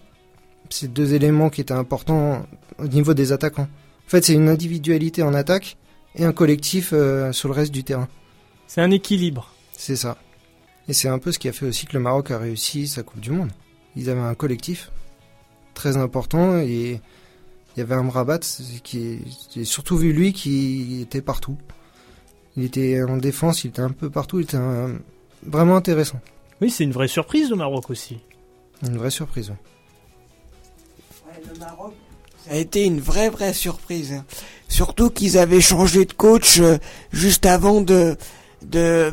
[0.77, 2.45] C'est deux éléments qui étaient importants
[2.81, 3.69] au niveau des attaquants.
[4.07, 5.77] En fait, c'est une individualité en attaque
[6.17, 8.09] et un collectif euh, sur le reste du terrain.
[8.67, 9.53] C'est un équilibre.
[9.73, 10.17] C'est ça.
[10.89, 13.05] Et c'est un peu ce qui a fait aussi que le Maroc a réussi sa
[13.05, 13.51] Coupe du Monde.
[13.95, 14.91] Ils avaient un collectif
[15.75, 17.01] très important et
[17.77, 18.41] il y avait un Rabat
[18.83, 19.21] qui
[19.55, 21.57] j'ai surtout vu lui qui était partout.
[22.57, 24.99] Il était en défense, il était un peu partout, il était un-
[25.47, 26.21] vraiment intéressant.
[26.61, 28.19] Oui, c'est une vraie surprise le Maroc aussi.
[28.83, 29.51] Une vraie surprise.
[29.51, 29.57] ouais.
[31.53, 31.93] Le Maroc,
[32.47, 34.13] ça a été une vraie vraie surprise.
[34.13, 34.25] hein.
[34.69, 36.79] Surtout qu'ils avaient changé de coach euh,
[37.13, 38.17] juste avant de,
[38.63, 39.13] de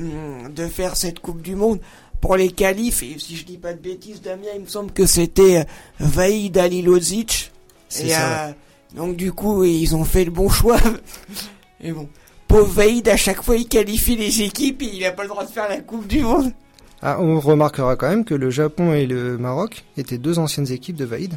[0.54, 1.80] de faire cette Coupe du Monde
[2.20, 3.04] pour les qualifs.
[3.04, 5.64] Et si je dis pas de bêtises, Damien, il me semble que c'était euh,
[6.00, 7.52] Vaïd Alilozic.
[7.90, 8.52] C'est ça, euh,
[8.96, 10.80] donc du coup, ils ont fait le bon choix.
[11.82, 12.08] et bon,
[12.48, 15.46] pauvre Vaïd, à chaque fois, il qualifie les équipes et il a pas le droit
[15.46, 16.52] de faire la Coupe du Monde.
[17.02, 20.96] Ah, on remarquera quand même que le Japon et le Maroc étaient deux anciennes équipes
[20.96, 21.34] de Vaïd.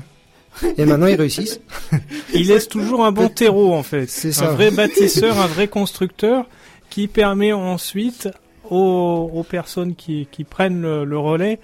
[0.76, 1.60] Et maintenant, ils réussissent.
[2.34, 4.06] Il laisse toujours un bon terreau en fait.
[4.08, 4.50] C'est Un ça.
[4.52, 6.46] vrai bâtisseur, un vrai constructeur
[6.90, 8.28] qui permet ensuite
[8.70, 11.58] aux, aux personnes qui, qui prennent le, le relais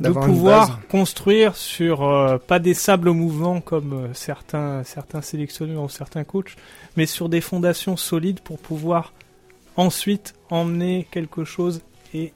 [0.00, 5.88] de pouvoir construire sur euh, pas des sables mouvants comme euh, certains certains sélectionneurs ou
[5.88, 6.56] certains coachs,
[6.96, 9.12] mais sur des fondations solides pour pouvoir
[9.76, 12.32] ensuite emmener quelque chose et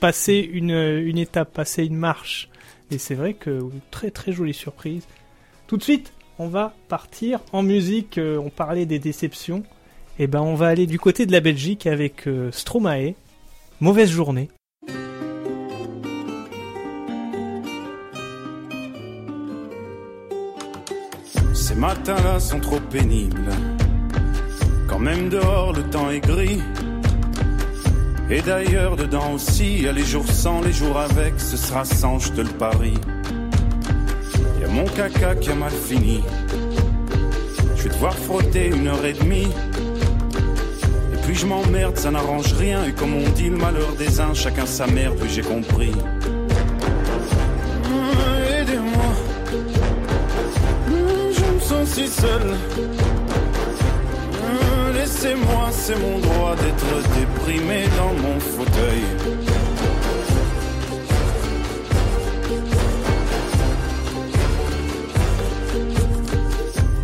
[0.00, 2.48] passer une, une étape, passer une marche.
[2.90, 5.06] Et c'est vrai que très très jolie surprise.
[5.66, 8.18] Tout de suite, on va partir en musique.
[8.18, 9.62] euh, on parlait des déceptions.
[10.18, 13.14] Et ben, on va aller du côté de la Belgique avec euh, Stromae.
[13.80, 14.48] Mauvaise journée.
[21.54, 23.50] Ces matins-là sont trop pénibles.
[24.88, 26.60] Quand même dehors le temps est gris.
[28.30, 32.18] Et d'ailleurs dedans aussi, y a les jours sans, les jours avec, ce sera sans,
[32.18, 32.98] je te le parie.
[34.60, 36.22] Y a mon caca qui a mal fini.
[37.76, 39.48] Je vais devoir frotter une heure et demie.
[41.14, 42.84] Et puis je m'emmerde, ça n'arrange rien.
[42.84, 45.92] Et comme on dit, le malheur des uns, chacun sa merde, oui j'ai compris.
[48.60, 49.10] Aidez-moi.
[51.32, 52.56] Je me sens si seul.
[55.18, 59.02] Mmh, Laissez-moi, c'est mon droit d'être déprimé dans mon fauteuil.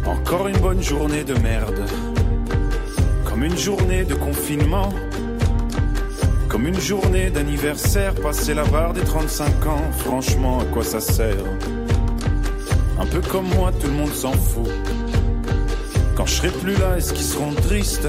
[0.06, 1.84] Encore une bonne journée de merde.
[3.24, 4.90] Comme une journée de confinement.
[6.48, 11.44] Comme une journée d'anniversaire, passer la barre des 35 ans, franchement, à quoi ça sert?
[13.00, 14.70] Un peu comme moi, tout le monde s'en fout.
[16.24, 18.08] Quand je serai plus là, est-ce qu'ils seront tristes?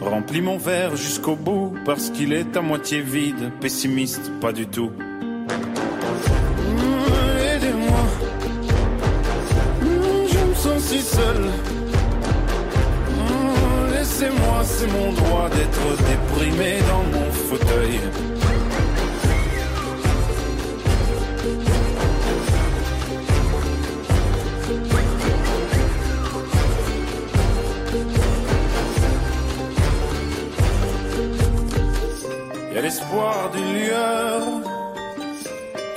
[0.00, 4.90] Remplis mon verre jusqu'au bout, parce qu'il est à moitié vide, pessimiste, pas du tout.
[4.90, 5.14] Mmh,
[7.54, 8.00] Aidez-moi,
[9.80, 9.86] Mmh,
[10.32, 11.42] je me sens si seul.
[13.10, 18.00] Mmh, Laissez-moi, c'est mon droit d'être déprimé dans mon fauteuil.
[32.74, 34.42] Y a l'espoir d'une lueur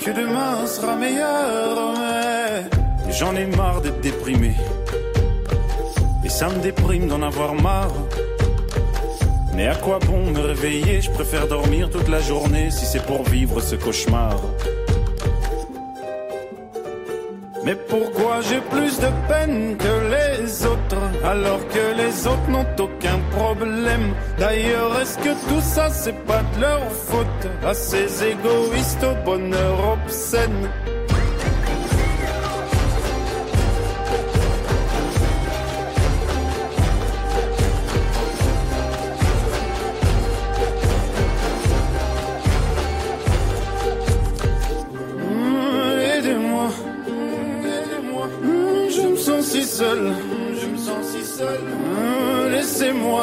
[0.03, 1.93] que demain sera meilleur,
[3.05, 4.53] mais j'en ai marre d'être déprimé.
[6.25, 7.93] Et ça me déprime d'en avoir marre.
[9.53, 10.99] Mais à quoi bon me réveiller?
[10.99, 14.35] Je préfère dormir toute la journée si c'est pour vivre ce cauchemar.
[17.65, 23.17] Mais pourquoi j'ai plus de peine que les autres alors que les autres n'ont aucun
[23.31, 24.13] problème?
[24.37, 27.47] D'ailleurs, est-ce que tout ça c'est pas de leur faute?
[27.65, 30.69] À ces égoïstes au bonheur obscène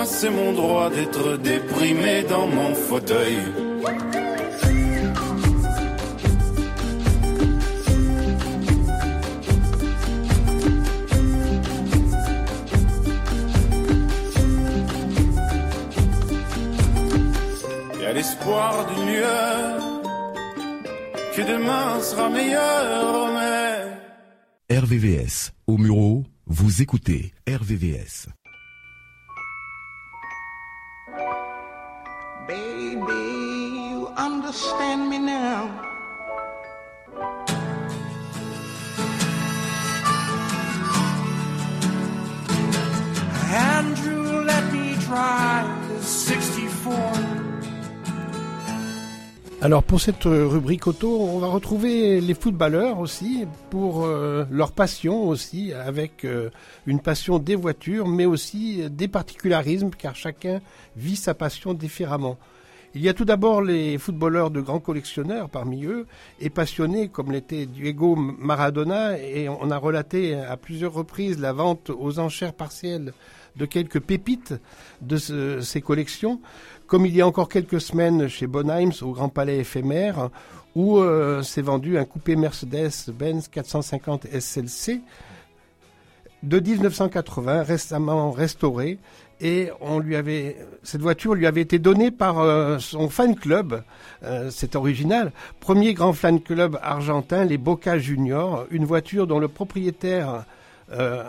[0.05, 3.39] C'est mon droit d'être déprimé dans mon fauteuil.
[18.01, 20.03] Y a l'espoir d'une lueur
[21.37, 25.53] que demain sera meilleur, mais RVVS.
[25.67, 28.29] Au Muro, vous écoutez RVVS.
[34.23, 35.69] Understand me now.
[43.53, 47.33] Andrew, let me try the 64.
[49.61, 55.29] Alors pour cette rubrique auto, on va retrouver les footballeurs aussi pour euh, leur passion
[55.29, 56.51] aussi, avec euh,
[56.87, 60.61] une passion des voitures, mais aussi des particularismes, car chacun
[60.97, 62.39] vit sa passion différemment.
[62.95, 66.07] Il y a tout d'abord les footballeurs de grands collectionneurs parmi eux,
[66.41, 71.89] et passionnés comme l'était Diego Maradona, et on a relaté à plusieurs reprises la vente
[71.91, 73.15] aux enchères partielles
[73.57, 74.55] de quelques pépites
[75.01, 76.41] de ce- ces collections,
[76.87, 80.29] comme il y a encore quelques semaines chez Bonheims au Grand Palais éphémère,
[80.75, 85.01] où euh, s'est vendu un coupé Mercedes-Benz 450 SLC
[86.43, 88.99] de 1980, récemment restaurée.
[89.45, 93.83] Et on lui avait, cette voiture lui avait été donnée par euh, son fan club.
[94.23, 95.33] Euh, c'est original.
[95.59, 98.67] Premier grand fan club argentin, les Boca Juniors.
[98.71, 100.45] Une voiture dont le propriétaire
[100.93, 101.25] euh,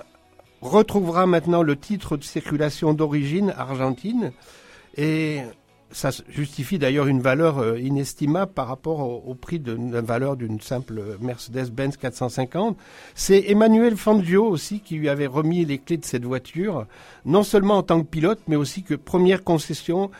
[0.61, 4.31] retrouvera maintenant le titre de circulation d'origine argentine.
[4.95, 5.39] Et
[5.93, 10.59] ça justifie d'ailleurs une valeur euh, inestimable par rapport au, prix de la valeur d'une
[10.59, 12.77] simple Mercedes-Benz 450.
[13.15, 16.85] C'est Emmanuel Fangio aussi qui lui avait remis les clés de cette voiture,
[17.25, 20.11] non seulement en tant que pilote, mais aussi que première concession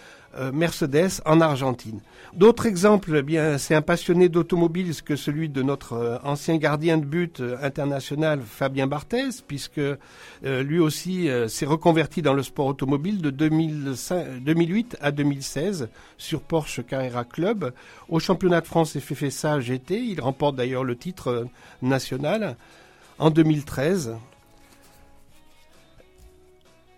[0.52, 2.00] Mercedes en Argentine.
[2.34, 6.98] D'autres exemples, eh bien, c'est un passionné d'automobile que celui de notre euh, ancien gardien
[6.98, 12.42] de but euh, international Fabien Barthez, puisque euh, lui aussi euh, s'est reconverti dans le
[12.42, 17.72] sport automobile de 2005 2008 à 2016 sur Porsche Carrera Club.
[18.10, 21.46] Au championnat de France FFSA GT, il remporte d'ailleurs le titre euh,
[21.84, 22.58] national
[23.20, 24.16] en 2013.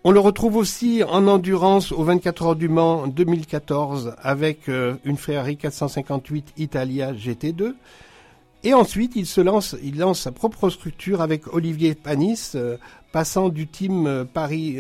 [0.08, 5.18] On le retrouve aussi en endurance au 24 heures du Mans 2014 avec euh, une
[5.18, 7.74] Ferrari 458 Italia GT2.
[8.64, 12.78] Et ensuite, il se lance, il lance sa propre structure avec Olivier Panis, euh,
[13.14, 14.78] passant du team euh, Paris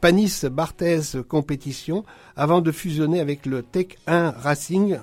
[0.00, 2.04] Panis Barthez Compétition,
[2.36, 4.98] avant de fusionner avec le Tech 1 Racing,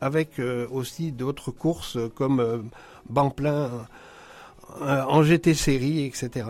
[0.00, 0.40] avec
[0.72, 2.70] aussi d'autres courses comme
[3.10, 3.70] Banplein
[4.82, 6.46] euh, en GT série, etc.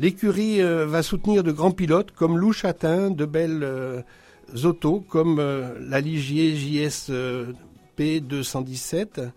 [0.00, 4.02] L'écurie euh, va soutenir de grands pilotes comme Lou Chatin, de belles euh,
[4.64, 7.52] autos comme euh, la Ligier JS euh,
[7.98, 9.30] P217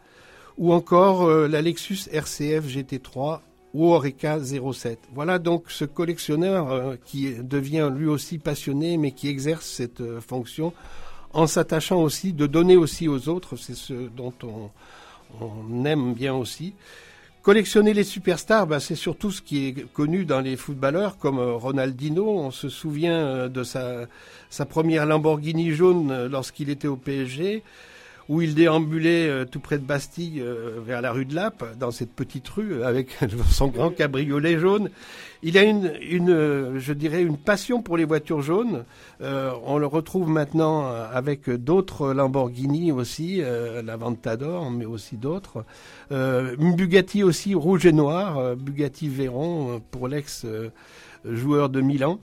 [0.58, 3.42] ou encore la Lexus RCF GT3
[3.76, 4.98] ou Oreca 07.
[5.14, 10.74] Voilà donc ce collectionneur qui devient lui aussi passionné mais qui exerce cette fonction
[11.32, 14.72] en s'attachant aussi de donner aussi aux autres, c'est ce dont on,
[15.40, 16.74] on aime bien aussi.
[17.48, 21.54] Collectionner les superstars, bah, c'est surtout ce qui est connu dans les footballeurs, comme euh,
[21.54, 22.28] Ronaldinho.
[22.28, 24.02] On se souvient euh, de sa,
[24.50, 27.64] sa première Lamborghini jaune euh, lorsqu'il était au PSG,
[28.30, 31.92] où il déambulait euh, tout près de Bastille, euh, vers la rue de Lappe, dans
[31.92, 33.18] cette petite rue, avec
[33.50, 34.90] son grand cabriolet jaune.
[35.44, 38.84] Il a une, une euh, je dirais, une passion pour les voitures jaunes.
[39.22, 45.16] Euh, on le retrouve maintenant euh, avec d'autres Lamborghini aussi, euh, la Ventador, mais aussi
[45.16, 45.64] d'autres.
[46.12, 50.70] Euh, une Bugatti aussi rouge et noir, euh, Bugatti Veyron euh, pour l'ex euh,
[51.24, 52.20] joueur de Milan.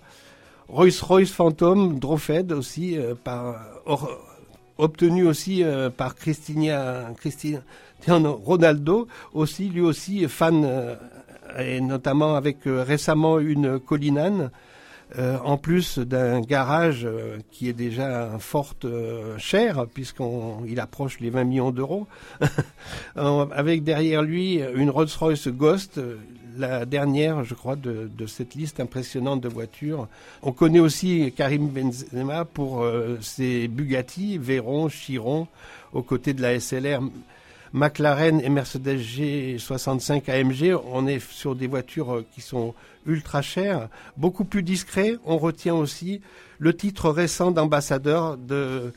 [0.69, 3.57] Rolls-Royce Phantom Drofed aussi euh, par
[4.79, 7.13] obtenu aussi euh, par Cristina,
[8.09, 10.97] Ronaldo aussi lui aussi fan euh,
[11.59, 14.51] et notamment avec euh, récemment une Collinane
[15.45, 17.07] en plus d'un garage
[17.53, 18.75] qui est déjà fort
[19.39, 22.09] cher puisqu'il approche les 20 millions d'euros.
[23.15, 26.01] Avec derrière lui une Rolls-Royce Ghost
[26.57, 30.09] la dernière je crois de, cette liste impressionnante de voitures.
[30.43, 35.47] On connaît aussi Karim Benzema pour euh, ses Bugatti Veyron Chiron
[35.93, 37.01] aux côtés de la SLR
[37.75, 42.73] McLaren et Mercedes G65 AMG, on est sur des voitures euh, qui sont
[43.05, 45.17] ultra chères, beaucoup plus discrets.
[45.25, 46.21] On retient aussi
[46.61, 48.93] le titre récent d'ambassadeur de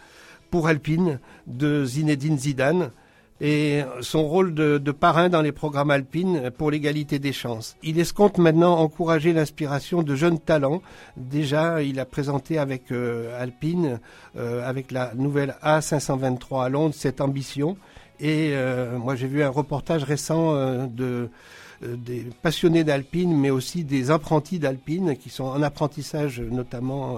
[0.52, 2.92] pour Alpine de Zinedine Zidane
[3.40, 7.76] et son rôle de, de parrain dans les programmes alpines pour l'égalité des chances.
[7.84, 10.82] Il escompte maintenant encourager l'inspiration de jeunes talents.
[11.18, 14.00] Déjà, il a présenté avec euh, Alpine,
[14.38, 17.78] euh, avec la nouvelle A523 à Londres, cette ambition.
[18.20, 21.30] Et euh, moi, j'ai vu un reportage récent euh, de
[21.84, 27.18] euh, des passionnés d'Alpine, mais aussi des apprentis d'Alpine qui sont en apprentissage, notamment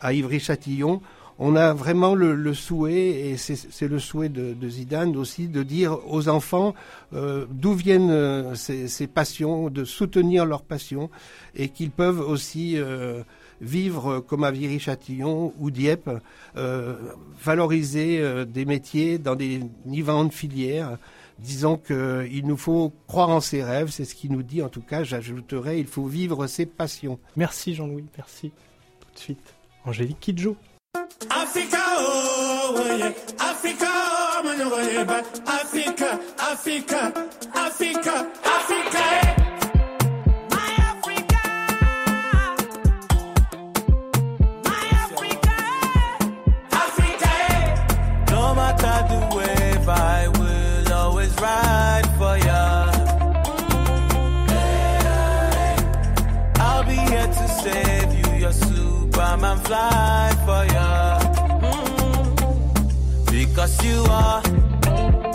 [0.00, 1.00] à Ivry-Châtillon.
[1.38, 5.98] On a vraiment le, souhait, et c'est le souhait de, de Zidane aussi, de dire
[6.10, 6.74] aux enfants
[7.12, 11.10] euh, d'où viennent euh, ces, passions, de soutenir leurs passions,
[11.54, 13.22] et qu'ils peuvent aussi euh,
[13.60, 16.10] vivre comme à Viry-Châtillon ou Dieppe,
[17.42, 20.98] valoriser des métiers dans des différentes filières.
[21.38, 24.80] Disons qu'il nous faut croire en ses rêves, c'est ce qu'il nous dit en tout
[24.80, 27.18] cas, j'ajouterais, il faut vivre ses passions.
[27.36, 28.52] Merci Jean-Louis, merci.
[29.00, 30.56] Tout de suite, Angélique Kidjo.
[30.96, 33.12] Africa, oh, oh, yeah.
[33.40, 38.98] Africa, oh, man, oh, yeah, but Africa, Africa, Africa, Africa.
[38.98, 39.34] eh.
[40.50, 41.42] My Africa.
[44.64, 45.58] My Africa.
[46.72, 47.30] Africa.
[47.50, 48.30] eh.
[48.30, 52.92] No matter the wave, I will always ride for ya.
[56.58, 60.32] I'll be here to save you, your Superman fly
[63.56, 64.42] Cause you are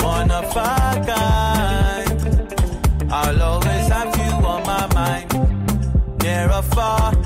[0.03, 2.53] one of a kind.
[3.11, 7.20] I'll always have you on my mind, near or far.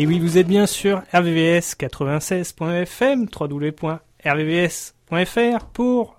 [0.00, 4.04] Et oui, vous êtes bien sur RVVS 96.fm, www.rvvs.fr
[5.72, 6.14] pour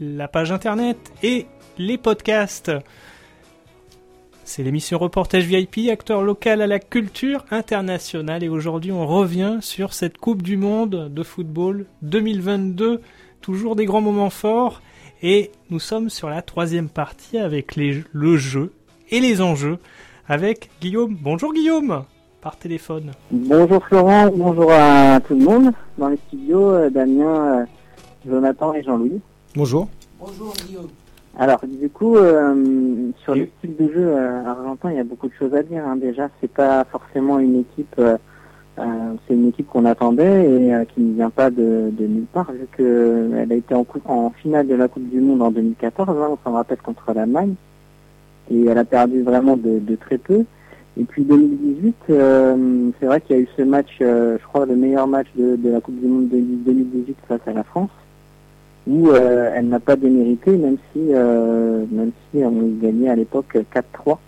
[0.00, 1.46] la page internet et
[1.78, 2.72] les podcasts.
[4.42, 8.42] C'est l'émission Reportage VIP, acteur local à la culture internationale.
[8.42, 13.00] Et aujourd'hui, on revient sur cette Coupe du Monde de football 2022.
[13.40, 14.82] Toujours des grands moments forts.
[15.22, 18.72] Et nous sommes sur la troisième partie avec le jeu
[19.10, 19.78] et les enjeux
[20.26, 21.16] avec Guillaume.
[21.20, 22.04] Bonjour Guillaume,
[22.44, 23.12] par téléphone.
[23.30, 27.64] Bonjour Florent, bonjour à tout le monde dans les studios, euh, Damien, euh,
[28.28, 29.18] Jonathan et Jean-Louis.
[29.56, 29.88] Bonjour.
[30.20, 30.90] Bonjour Guillaume.
[31.38, 34.14] Alors du coup, euh, sur le style de jeu
[34.46, 35.86] argentin, il y a beaucoup de choses à dire.
[35.86, 35.96] Hein.
[35.96, 41.00] Déjà, c'est pas forcément une équipe, euh, c'est une équipe qu'on attendait et euh, qui
[41.00, 44.68] ne vient pas de, de nulle part, vu qu'elle a été en, coupe, en finale
[44.68, 47.54] de la Coupe du Monde en 2014, hein, on s'en rappelle contre l'Allemagne,
[48.50, 50.44] et elle a perdu vraiment de, de très peu.
[50.98, 54.64] Et puis 2018, euh, c'est vrai qu'il y a eu ce match, euh, je crois
[54.64, 57.90] le meilleur match de, de la Coupe du Monde de 2018 face à la France
[58.86, 63.56] où euh, elle n'a pas démérité, même si euh, même si on gagnait à l'époque
[63.74, 64.18] 4-3,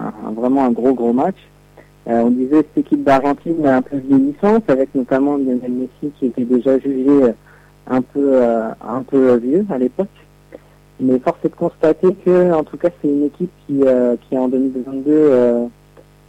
[0.00, 1.36] un, un- vraiment un gros gros match.
[2.08, 6.44] Euh, on disait cette équipe d'Argentine un peu vieillissante, avec notamment Lionel Messi qui était
[6.44, 7.32] déjà jugé euh,
[7.88, 10.08] un peu un peu vieux à l'époque.
[10.98, 13.80] Mais force est de constater que, en tout cas, c'est une équipe qui,
[14.28, 15.12] qui en 2022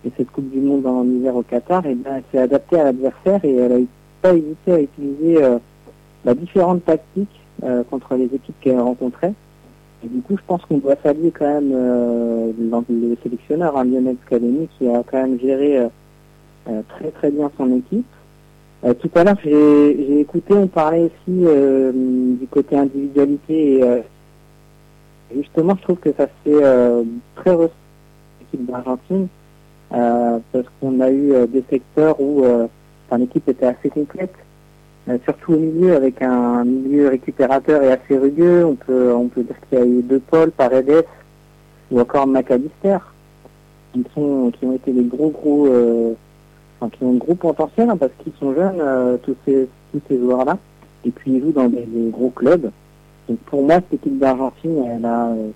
[0.05, 2.85] et cette Coupe du Monde en hiver au Qatar, et bien, elle s'est adaptée à
[2.85, 3.77] l'adversaire et elle a
[4.21, 5.57] pas hésité à utiliser euh,
[6.25, 9.33] bah, différentes tactiques euh, contre les équipes qu'elle rencontrait.
[10.03, 14.15] Et du coup, je pense qu'on doit saluer quand même euh, le sélectionneur, hein, Lionel
[14.25, 15.87] Scaloni, qui a quand même géré euh,
[16.69, 18.05] euh, très très bien son équipe.
[18.83, 21.45] Euh, tout à l'heure, j'ai écouté, on parlait aussi
[22.39, 23.81] du côté individualité
[25.33, 27.71] et justement, je trouve que ça se fait très resserré
[28.39, 29.27] l'équipe d'Argentine
[29.91, 32.67] parce qu'on a eu euh, des secteurs où euh,
[33.17, 34.33] l'équipe était assez complète.
[35.09, 38.65] Euh, surtout au milieu, avec un milieu récupérateur et assez rugueux.
[38.65, 41.05] On peut, on peut dire qu'il y a eu deux Paul, Paredes
[41.89, 42.99] ou encore McAllister,
[43.93, 46.13] qui, sont, qui ont été des gros, gros, euh,
[46.79, 50.01] enfin, qui ont un gros potentiel hein, parce qu'ils sont jeunes, euh, tous ces, tous
[50.07, 50.57] ces joueurs-là.
[51.03, 52.69] Et puis ils jouent dans des, gros clubs.
[53.27, 55.49] Donc pour moi, cette équipe d'Argentine, elle a, euh,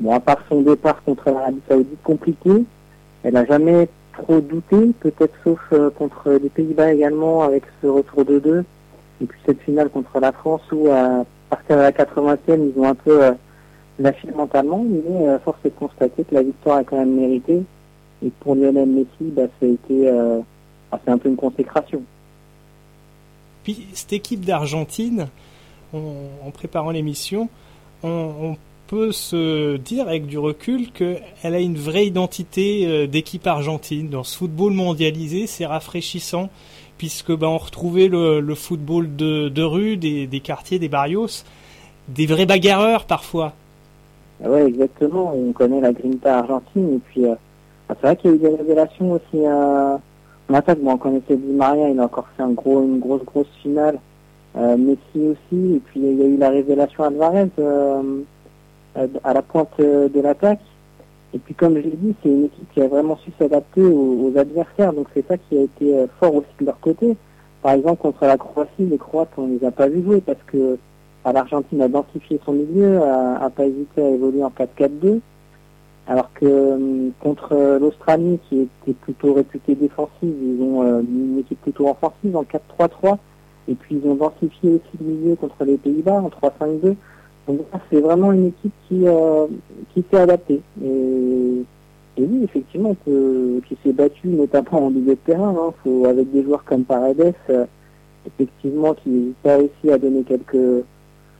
[0.00, 2.64] bon, à part son départ contre l'Arabie Saoudite compliqué,
[3.24, 8.24] elle a jamais trop douté, peut-être sauf euh, contre les Pays-Bas également avec ce retour
[8.24, 8.64] de deux.
[9.20, 12.88] Et puis cette finale contre la France où à partir de la 80e, ils ont
[12.88, 13.32] un peu euh,
[13.98, 17.62] lâché mentalement, mais euh, force est de constater que la victoire est quand même méritée.
[18.24, 20.40] Et pour Lionel Messi, bah, ça a été, euh,
[21.04, 22.02] c'est un peu une consécration.
[23.62, 25.28] Puis cette équipe d'Argentine,
[25.92, 27.48] en préparant l'émission,
[28.02, 28.56] on, on
[28.86, 34.08] peut se dire avec du recul qu'elle a une vraie identité euh, d'équipe argentine.
[34.08, 36.50] Dans ce football mondialisé, c'est rafraîchissant
[36.98, 41.44] puisque ben, on retrouvait le, football de, rue, des, quartiers, des barrios,
[42.08, 43.52] des vrais bagarreurs parfois.
[44.42, 45.34] Ah ouais, exactement.
[45.34, 46.96] On connaît la Grinta argentine.
[46.96, 47.34] Et puis, euh,
[47.88, 49.96] ah, c'est vrai qu'il y a eu des révélations aussi euh,
[50.50, 50.80] en attaque.
[50.80, 53.98] Bon, on connaissait Di Maria, il a encore fait une grosse, finale.
[54.56, 55.74] Euh, Messi aussi.
[55.74, 58.22] Et puis, il y a eu la révélation Alvarez euh,
[58.96, 60.60] à la pointe euh, de l'attaque.
[61.34, 64.32] Et puis, comme je l'ai dit, c'est une équipe qui a vraiment su s'adapter aux,
[64.36, 64.92] adversaires.
[64.92, 67.16] Donc, c'est ça qui a été euh, fort aussi de leur côté.
[67.60, 70.78] Par exemple, contre la Croatie, les Croates, on les a pas vus jouer parce que
[71.24, 75.20] l'Argentine a densifié son milieu, a, pas hésité à évoluer en 4-4-2.
[76.06, 81.60] Alors que euh, contre euh, l'Australie, qui était plutôt réputée défensive, ils ont une équipe
[81.62, 83.16] plutôt offensive en 4-3-3.
[83.66, 86.94] Et puis ils ont densifié aussi le milieu contre les Pays-Bas en 3-5-2.
[87.46, 89.46] Donc c'est vraiment une équipe qui, euh,
[89.92, 90.60] qui s'est adaptée.
[90.82, 91.62] Et,
[92.16, 95.54] et oui, effectivement, que, qui s'est battue notamment en milieu de terrain.
[95.58, 97.66] Hein, faut, avec des joueurs comme Paredes, euh,
[98.26, 100.84] effectivement, qui pas aussi à donner quelques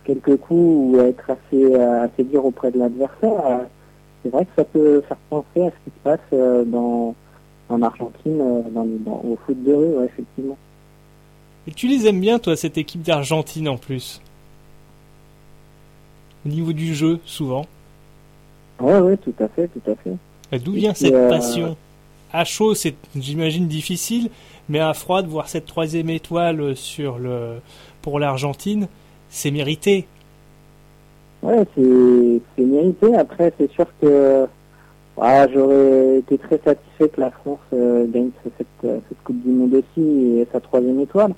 [0.04, 3.58] quelques coups ou à être assez, assez dur auprès de l'adversaire, euh,
[4.22, 7.14] c'est vrai que ça peut faire penser à ce qui se passe euh, dans,
[7.70, 10.58] en Argentine, euh, dans, dans- au foot de rue, ouais, effectivement.
[11.66, 14.20] Et tu les aimes bien, toi, cette équipe d'Argentine en plus?
[16.44, 17.66] Au niveau du jeu, souvent.
[18.80, 20.58] Ouais, ouais, tout à fait, tout à fait.
[20.58, 21.76] D'où vient cette euh, passion?
[22.32, 24.30] À chaud, c'est, j'imagine, difficile,
[24.68, 27.60] mais à froid, de voir cette troisième étoile sur le,
[28.02, 28.88] pour l'Argentine,
[29.30, 30.06] c'est mérité.
[31.42, 33.14] Ouais, c'est c'est mérité.
[33.16, 34.46] Après, c'est sûr que
[35.20, 39.74] ah, j'aurais été très satisfait que la France euh, gagne cette, cette Coupe du Monde
[39.74, 41.34] aussi et sa troisième étoile.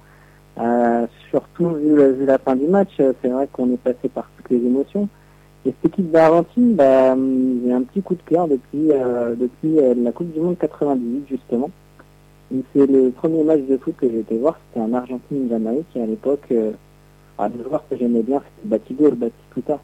[0.59, 4.29] Euh, surtout vu, vu la fin du match, euh, c'est vrai qu'on est passé par
[4.37, 5.09] toutes les émotions.
[5.67, 9.79] Et cette équipe d'Argentine, bah, hum, j'ai un petit coup de cœur depuis, euh, depuis
[9.79, 11.71] euh, la Coupe du Monde 98, justement.
[12.55, 16.03] Et C'est le premier match de foot que j'ai été voir, c'était en Argentine-Jamaïque, et
[16.03, 19.81] à l'époque, le joueur que j'aimais bien, c'était Batigo, le Batistuta.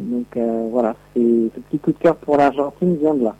[0.00, 0.36] Donc
[0.72, 3.36] voilà, c'est ce petit coup de cœur pour l'Argentine vient de là.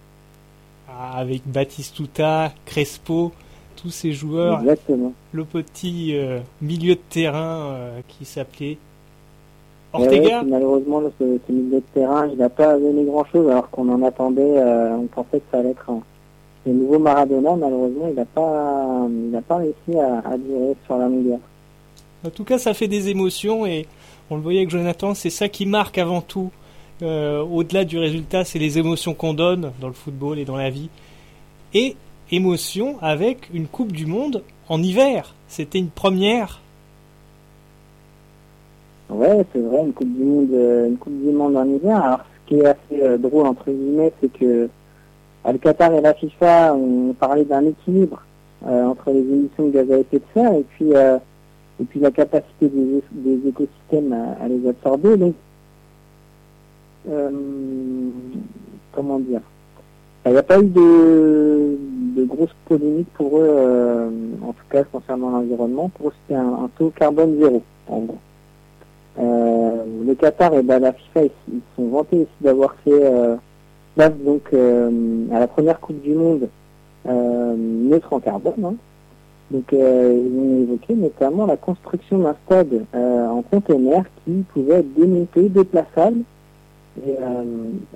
[0.88, 3.32] Ah, avec Batistuta, Crespo,
[3.80, 4.60] tous ces joueurs.
[4.60, 5.12] Exactement.
[5.32, 8.78] Le petit euh, milieu de terrain euh, qui s'appelait
[9.92, 10.40] Ouais, Ortega.
[10.42, 14.02] ouais, malheureusement, ce, ce milieu de terrain, il n'a pas donné grand-chose, alors qu'on en
[14.04, 16.00] attendait, euh, on pensait que ça allait être un,
[16.66, 17.56] le nouveau Maradona.
[17.56, 21.40] Malheureusement, il n'a pas, il pas réussi à, à durer sur la longueur.
[22.24, 23.86] En tout cas, ça fait des émotions et
[24.30, 26.50] on le voyait avec Jonathan, c'est ça qui marque avant tout.
[27.02, 30.70] Euh, Au-delà du résultat, c'est les émotions qu'on donne dans le football et dans la
[30.70, 30.88] vie.
[31.74, 31.96] Et
[32.32, 35.34] émotion avec une Coupe du Monde en hiver.
[35.48, 36.60] C'était une première.
[39.08, 42.02] Ouais, c'est vrai, une Coupe du Monde, euh, une Coupe du Monde en hiver.
[42.02, 44.68] Alors, ce qui est assez euh, drôle, entre guillemets, c'est que
[45.44, 48.22] à le Qatar et la FIFA ont parlé d'un équilibre
[48.66, 52.10] euh, entre les émissions de gaz à effet de serre et puis, et puis la
[52.10, 55.16] capacité des, des écosystèmes à, les absorber.
[55.16, 55.34] Donc,
[58.92, 59.40] comment dire?
[60.26, 61.78] Il n'y a pas eu de,
[62.16, 64.10] de grosses polémiques pour eux, euh,
[64.42, 65.88] en tout cas concernant l'environnement.
[65.88, 68.18] Pour eux, c'était un, taux carbone zéro, en gros.
[69.18, 73.36] Euh, le Qatar et ben, la FIFA, ils, sont vantés aussi d'avoir fait euh,
[73.96, 76.48] place donc euh, à la première Coupe du Monde
[77.06, 78.64] neutre en carbone.
[78.64, 78.74] hein.
[79.50, 85.48] Donc ils ont évoqué notamment la construction d'un stade en conteneur qui pouvait être démonté,
[85.48, 86.18] déplaçable.
[86.98, 87.44] Et euh,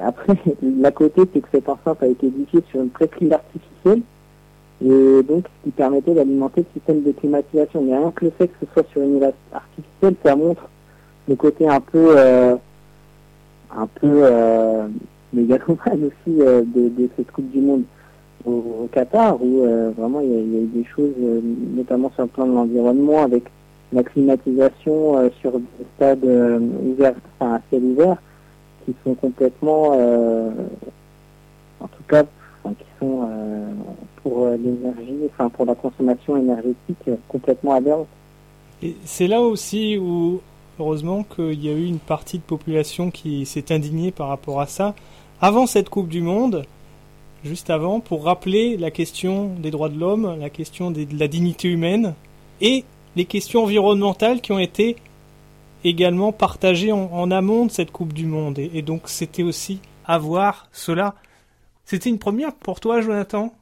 [0.01, 4.03] après, l'à côté, c'est que cette enceinte a été édifiée sur une presqu'île artificielle
[4.85, 7.83] et donc ce qui permettait d'alimenter le système de climatisation.
[7.83, 10.69] Mais rien que le fait que ce soit sur une île artificielle, ça montre
[11.29, 12.57] le côté un peu euh,
[13.77, 14.87] un peu euh,
[15.33, 17.83] mégalomane aussi de, cette Coupe du Monde
[18.45, 19.65] au, Qatar où
[19.97, 21.15] vraiment il y, a, eu des choses
[21.75, 23.45] notamment sur le plan de l'environnement avec
[23.93, 28.19] la climatisation sur des stades ouverts, enfin à ciel ouvert
[28.85, 30.51] qui sont complètement euh,
[31.81, 32.25] en tout cas
[32.73, 33.67] qui sont euh,
[34.23, 38.09] pour euh, l'énergie, enfin pour la consommation énergétique complètement aberrantes.
[38.83, 40.41] Et c'est là aussi où,
[40.79, 44.67] heureusement, qu'il y a eu une partie de population qui s'est indignée par rapport à
[44.67, 44.95] ça.
[45.41, 46.65] Avant cette Coupe du Monde,
[47.45, 51.69] juste avant, pour rappeler la question des droits de l'homme, la question de la dignité
[51.69, 52.15] humaine
[52.61, 52.85] et
[53.17, 54.97] les questions environnementales qui ont été
[55.85, 58.59] également partagées en, en amont de cette Coupe du Monde.
[58.59, 61.15] Et, et donc c'était aussi avoir cela.
[61.85, 63.55] C'était une première pour toi, Jonathan?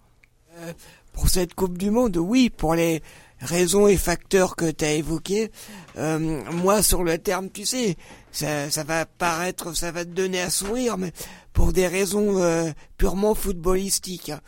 [0.58, 0.72] Euh,
[1.12, 3.02] pour cette Coupe du Monde, oui, pour les
[3.40, 5.50] raisons et facteurs que tu as évoqués.
[5.98, 7.96] Euh, moi, sur le terme, tu sais,
[8.30, 11.12] ça, ça va paraître, ça va te donner à sourire, mais
[11.52, 14.30] pour des raisons euh, purement footballistiques.
[14.30, 14.40] hein.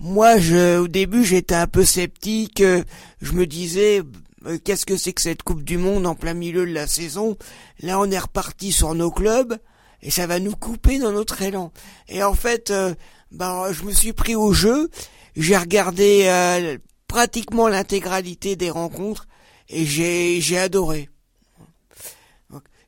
[0.00, 2.60] Moi, je, au début, j'étais un peu sceptique.
[2.60, 2.82] euh,
[3.20, 4.02] je me disais,
[4.46, 7.36] euh, qu'est-ce que c'est que cette Coupe du Monde en plein milieu de la saison?
[7.80, 9.56] Là, on est reparti sur nos clubs
[10.02, 11.72] et ça va nous couper dans notre élan.
[12.08, 12.94] Et en fait, euh,
[13.30, 14.90] bah, je me suis pris au jeu.
[15.36, 19.28] J'ai regardé euh, pratiquement l'intégralité des rencontres
[19.68, 21.08] et j'ai adoré.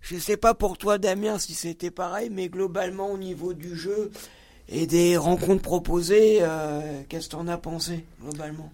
[0.00, 4.10] Je sais pas pour toi Damien si c'était pareil, mais globalement au niveau du jeu
[4.68, 6.42] et des rencontres proposées,
[7.08, 8.70] qu'est-ce que t'en as pensé globalement?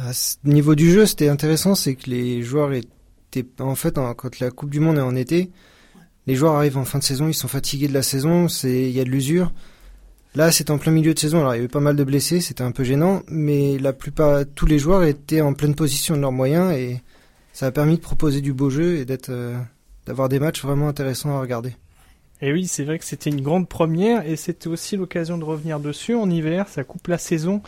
[0.00, 4.14] À ce niveau du jeu, c'était intéressant, c'est que les joueurs étaient en fait en-
[4.14, 5.50] quand la Coupe du Monde est en été,
[6.26, 8.90] les joueurs arrivent en fin de saison, ils sont fatigués de la saison, c'est il
[8.90, 9.52] y a de l'usure.
[10.34, 12.40] Là, c'était en plein milieu de saison, alors il y avait pas mal de blessés,
[12.40, 16.20] c'était un peu gênant, mais la plupart, tous les joueurs étaient en pleine position de
[16.20, 17.00] leurs moyens et
[17.52, 19.56] ça a permis de proposer du beau jeu et d'être, euh,
[20.06, 21.74] d'avoir des matchs vraiment intéressants à regarder.
[22.40, 25.80] Et oui, c'est vrai que c'était une grande première et c'était aussi l'occasion de revenir
[25.80, 27.62] dessus en hiver, ça coupe la saison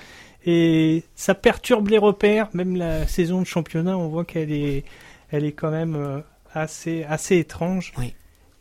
[0.47, 4.85] et ça perturbe les repères, même la saison de championnat, on voit qu'elle est
[5.31, 6.21] elle est quand même euh,
[6.55, 7.93] assez assez étrange.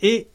[0.01, 0.27] Et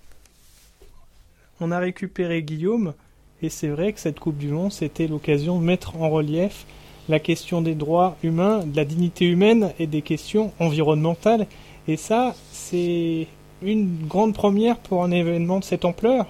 [1.60, 2.94] on a récupéré Guillaume
[3.42, 6.66] et c'est vrai que cette Coupe du monde, c'était l'occasion de mettre en relief
[7.08, 11.46] la question des droits humains, de la dignité humaine et des questions environnementales
[11.86, 13.26] et ça, c'est
[13.62, 16.26] une grande première pour un événement de cette ampleur.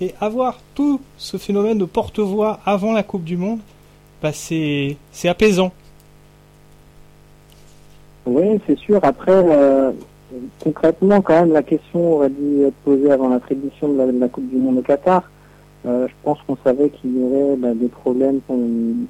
[0.00, 3.60] Et avoir tout ce phénomène de porte-voix avant la Coupe du Monde,
[4.22, 5.72] bah c'est apaisant.
[8.24, 9.00] Oui, c'est sûr.
[9.02, 9.90] Après, euh,
[10.62, 14.28] concrètement, quand même, la question aurait dû être posée avant l'attribution de, la- de la
[14.28, 15.28] Coupe du Monde au Qatar.
[15.84, 18.40] Euh, je pense qu'on savait qu'il y aurait bah, des problèmes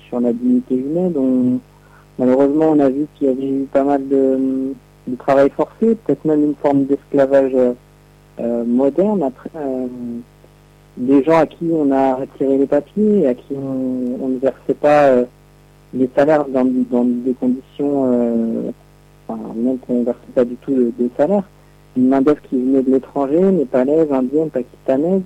[0.08, 1.12] sur la dignité humaine.
[1.18, 1.58] On-
[2.18, 4.72] malheureusement, on a vu qu'il y avait eu pas mal de,
[5.18, 7.52] travail forcé, peut-être même une forme d'esclavage
[8.40, 9.50] euh, moderne, après,
[10.96, 15.04] des gens à qui on a retiré les papiers, à qui on, ne versait pas
[15.04, 15.24] euh,
[15.94, 18.70] les salaires dans, des conditions, euh,
[19.26, 21.44] enfin, même qu'on ne versait pas du tout de, de salaire.
[21.96, 25.22] Une main d'œuvre qui venait de l'étranger, népalaise, indienne, pakistanaise.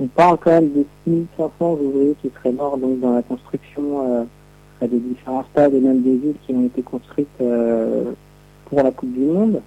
[0.00, 4.24] On parle quand même de 6500 ouvriers qui seraient morts donc dans la construction euh,
[4.86, 8.12] des différents stades et même des villes qui ont été construites euh,
[8.66, 9.60] pour la Coupe du Monde.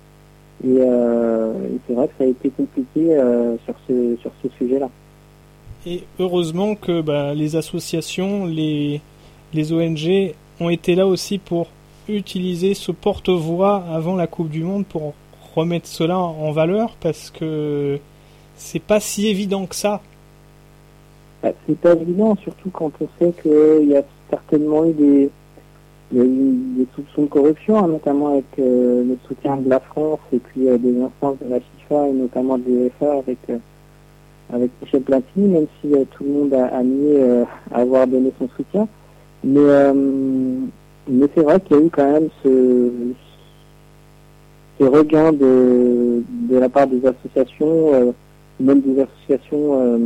[0.63, 4.49] Et, euh, et c'est vrai que ça a été compliqué euh, sur ce sur ce
[4.57, 4.89] sujet-là.
[5.85, 9.01] Et heureusement que bah, les associations, les,
[9.53, 11.67] les ONG ont été là aussi pour
[12.07, 15.13] utiliser ce porte-voix avant la Coupe du Monde pour
[15.55, 17.99] remettre cela en valeur parce que
[18.55, 20.01] c'est pas si évident que ça.
[21.41, 25.29] Bah, c'est pas évident, surtout quand on sait qu'il y a certainement eu des,
[26.95, 30.77] soupçons de corruption, hein, notamment avec euh, le soutien de la France et puis euh,
[30.77, 33.57] des instances de la FIFA et notamment de l'UEFA avec, euh,
[34.53, 38.31] avec Michel Platini, même si euh, tout le monde a, a nié euh, avoir donné
[38.39, 38.87] son soutien.
[39.43, 39.93] Mais, euh,
[41.07, 42.91] mais c'est vrai qu'il y a eu quand même ce,
[44.79, 48.13] regain de, de la part des associations,
[48.59, 49.99] même des associations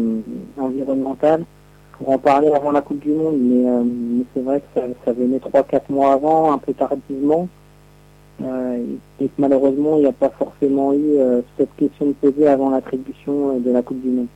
[0.58, 1.46] environnementales,
[1.94, 3.38] pour en parler avant la Coupe du Monde.
[3.40, 7.48] Mais, mais c'est vrai que ça, ça venait 3-4 mois avant, un peu tardivement.
[8.44, 8.84] Euh,
[9.22, 12.70] et que malheureusement, il n'y a pas forcément eu euh, cette question de poser avant
[12.70, 14.28] l'attribution euh, de la Coupe du Monde.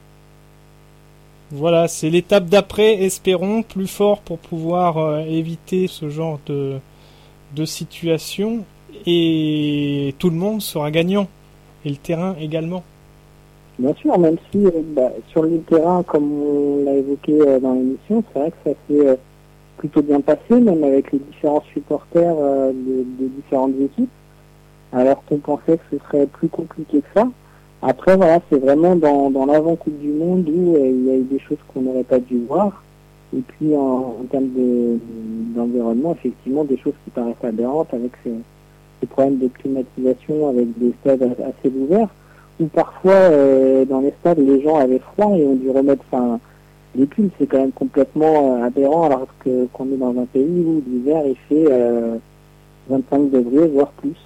[1.52, 6.76] Voilà, c'est l'étape d'après, espérons, plus fort pour pouvoir éviter ce genre de,
[7.56, 8.60] de situation.
[9.06, 11.28] Et tout le monde sera gagnant.
[11.86, 12.84] Et le terrain également.
[13.80, 17.74] Bien sûr, même si euh, bah, sur le terrain, comme on l'a évoqué euh, dans
[17.74, 19.16] l'émission, c'est vrai que ça euh,
[19.80, 24.10] plutôt bien passé, même avec les différents supporters euh, de, de différentes équipes,
[24.94, 27.28] alors qu'on pensait que ce serait plus compliqué que ça.
[27.82, 31.24] Après, voilà, c'est vraiment dans, dans l'avant-coupe du monde où euh, il y a eu
[31.24, 32.84] des choses qu'on n'aurait pas dû voir.
[33.36, 35.00] Et puis, en, termes de-
[35.56, 38.34] d'environnement, effectivement, des choses qui paraissent aberrantes avec ces,
[39.00, 42.10] ces problèmes de climatisation, avec des stades assez ouverts
[42.60, 46.40] où parfois euh, dans les stades les gens avaient froid et ont dû remettre enfin
[47.06, 50.84] pulls c'est quand même complètement euh, aberrant alors que qu'on est dans un pays où
[50.88, 52.18] l'hiver il fait euh,
[52.90, 54.18] 25 degrés voire plus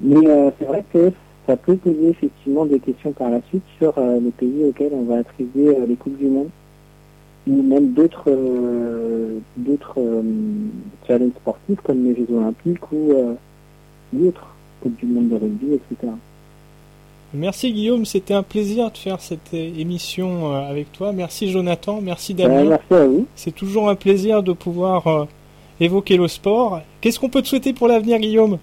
[0.00, 1.12] mais euh, c'est vrai que
[1.46, 5.02] ça peut poser effectivement des questions par la suite sur euh, les pays auxquels on
[5.02, 6.50] va attribuer euh, les coupes du monde
[7.46, 10.22] ou même d'autres euh, d'autres euh,
[11.06, 13.34] challenges sportifs comme les Jeux Olympiques ou euh,
[14.12, 16.12] d'autres coupes du monde de rugby etc.
[17.34, 21.12] Merci Guillaume, c'était un plaisir de faire cette euh, émission euh, avec toi.
[21.12, 22.64] Merci Jonathan, merci Damien.
[22.64, 23.26] merci à vous.
[23.34, 25.24] C'est toujours un plaisir de pouvoir euh,
[25.80, 26.80] évoquer le sport.
[27.00, 28.58] Qu'est-ce qu'on peut te souhaiter pour l'avenir Guillaume?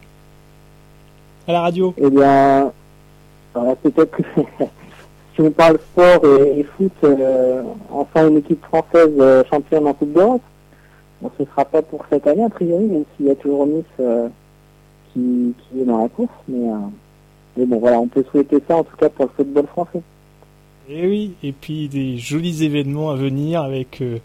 [1.47, 2.71] À la radio Eh bien,
[3.55, 4.21] alors peut-être que
[5.35, 9.93] si on parle sport et, et foot, euh, enfin une équipe française euh, championne en
[9.93, 10.43] Coupe d'Europe,
[11.21, 13.83] bon, ce sera pas pour cette année a priori, même s'il y a toujours Nice
[13.99, 14.27] euh,
[15.11, 16.75] qui, qui est dans la course, mais, euh,
[17.59, 20.01] mais bon voilà, on peut souhaiter ça en tout cas pour le football français.
[20.89, 24.17] Et Eh oui, et puis des jolis événements à venir avec euh,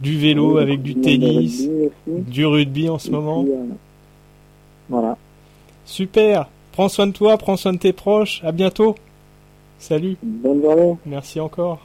[0.00, 1.68] du vélo, Oui, avec du tennis,
[2.06, 3.42] rugby du rugby en ce Et moment.
[3.44, 3.64] puis, euh,
[4.88, 5.16] voilà.
[5.84, 6.48] Super.
[6.72, 8.40] Prends soin de toi, prends soin de tes proches.
[8.44, 8.94] À bientôt.
[9.78, 10.16] Salut.
[10.22, 10.96] Bonne journée.
[11.06, 11.80] Merci encore.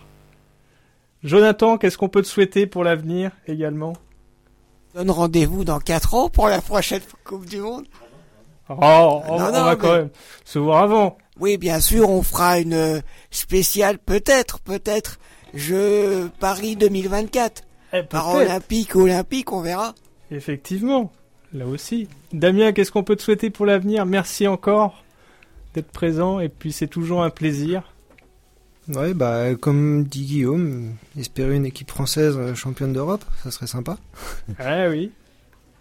[1.23, 3.93] Jonathan, qu'est-ce qu'on peut te souhaiter pour l'avenir également?
[4.95, 7.85] Donne rendez-vous dans 4 ans pour la prochaine Coupe du Monde.
[8.69, 10.09] Oh, on, Non, on non, va mais- quand même
[10.43, 11.17] se voir avant.
[11.39, 12.99] Oui, bien sûr, on fera une euh,
[13.29, 15.19] spéciale, peut-être, peut-être,
[15.53, 17.63] Jeux Paris 2024.
[17.93, 19.93] Eh, Paralympique, olympique, on verra.
[20.31, 21.11] Effectivement,
[21.53, 22.07] là aussi.
[22.33, 24.05] Damien, qu'est-ce qu'on peut te souhaiter pour l'avenir?
[24.05, 25.03] Merci encore
[25.73, 27.83] d'être présent et puis c'est toujours un plaisir.
[28.87, 33.97] Ouais, bah, comme dit Guillaume, espérer une équipe française euh, championne d'Europe, ça serait sympa.
[34.59, 35.11] Ah oui.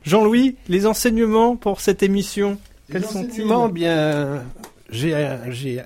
[0.04, 2.58] Jean-Louis, les enseignements pour cette émission,
[2.90, 4.44] Sont-ils enseignements, bien,
[4.90, 5.82] j'ai, euh, j'ai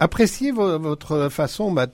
[0.00, 1.86] apprécié vo- votre façon, bah,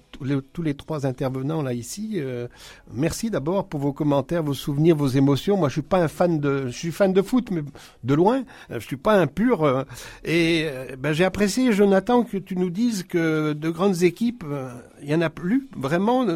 [0.53, 2.15] tous, les, trois intervenants là ici.
[2.17, 2.47] euh,
[2.93, 5.57] merci d'abord pour vos commentaires, vos souvenirs, vos émotions.
[5.57, 7.63] Moi, je suis pas un fan de, je suis fan de foot, mais
[8.05, 8.45] de loin.
[8.71, 9.63] Euh, Je suis pas un pur.
[9.65, 9.85] euh,
[10.25, 14.71] et euh, ben, j'ai apprécié, Jonathan, que tu nous dises que de grandes équipes, euh,
[15.03, 16.27] il y en a plus vraiment.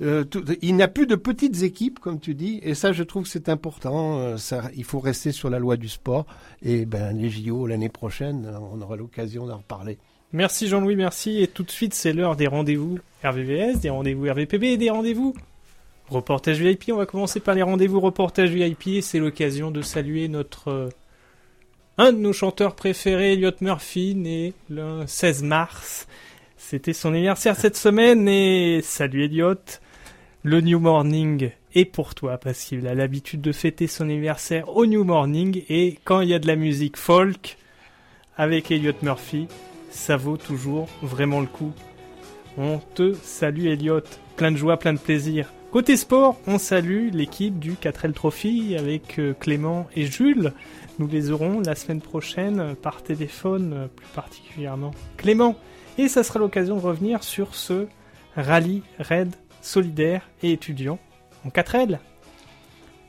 [0.00, 0.24] euh,
[0.62, 2.60] il n'y a plus de petites équipes, comme tu dis.
[2.62, 4.18] Et ça, je trouve que c'est important.
[4.18, 6.26] euh, ça, il faut rester sur la loi du sport.
[6.62, 9.98] Et ben les JO l'année prochaine, euh, on aura l'occasion d'en reparler.
[10.32, 11.42] Merci Jean-Louis, merci.
[11.42, 15.34] Et tout de suite, c'est l'heure des rendez-vous RVVS, des rendez-vous RVPB et des rendez-vous
[16.08, 16.90] reportage VIP.
[16.92, 20.88] On va commencer par les rendez-vous reportage VIP c'est l'occasion de saluer notre euh,
[21.98, 26.06] un de nos chanteurs préférés, Elliot Murphy, né le 16 mars.
[26.56, 29.56] C'était son anniversaire cette semaine et salut Elliot.
[30.42, 34.86] Le New Morning est pour toi parce qu'il a l'habitude de fêter son anniversaire au
[34.86, 37.58] New Morning et quand il y a de la musique folk
[38.36, 39.46] avec Elliot Murphy,
[39.92, 41.72] ça vaut toujours vraiment le coup.
[42.58, 44.00] On te salue Elliot,
[44.36, 45.52] plein de joie, plein de plaisir.
[45.70, 50.52] Côté sport, on salue l'équipe du 4L Trophy avec euh, Clément et Jules.
[50.98, 54.90] Nous les aurons la semaine prochaine euh, par téléphone euh, plus particulièrement.
[55.16, 55.56] Clément,
[55.96, 57.86] et ça sera l'occasion de revenir sur ce
[58.36, 60.98] rallye raid solidaire et étudiant
[61.46, 61.98] en 4L.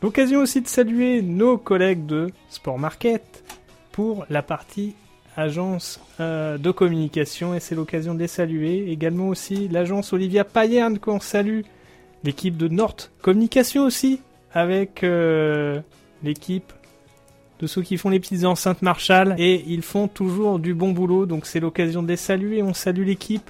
[0.02, 3.44] L'occasion aussi de saluer nos collègues de Sport Market
[3.92, 4.96] pour la partie
[5.36, 8.92] agence euh, de communication et c'est l'occasion de les saluer.
[8.92, 11.62] Également aussi l'agence Olivia Payerne qu'on salue,
[12.24, 14.22] l'équipe de Nord Communication aussi
[14.54, 15.80] avec euh,
[16.24, 16.72] l'équipe
[17.60, 21.26] de ceux qui font les petites enceintes Marshall et ils font toujours du bon boulot
[21.26, 22.62] donc c'est l'occasion de les saluer.
[22.62, 23.50] On salue l'équipe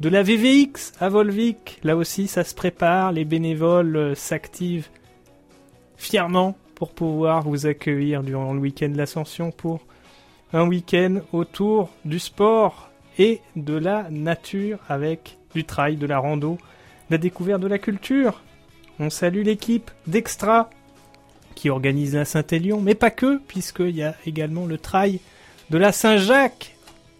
[0.00, 1.78] de la VVX à Volvic.
[1.84, 4.88] Là aussi ça se prépare, les bénévoles euh, s'activent
[5.96, 9.80] fièrement pour pouvoir vous accueillir durant le week-end de l'Ascension pour
[10.52, 16.58] un week-end autour du sport et de la nature avec du trail, de la rando,
[17.10, 18.42] la découverte de la culture.
[18.98, 20.70] On salue l'équipe d'Extra
[21.54, 25.20] qui organise la Saint-Élion, mais pas que, puisqu'il y a également le trail
[25.70, 26.76] de la Saint-Jacques.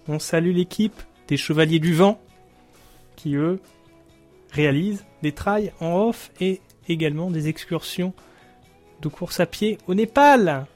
[0.09, 2.21] On salue l'équipe des Chevaliers du Vent
[3.17, 3.61] qui, eux,
[4.51, 8.13] réalisent des trails en off et également des excursions
[9.01, 10.67] de course à pied au Népal.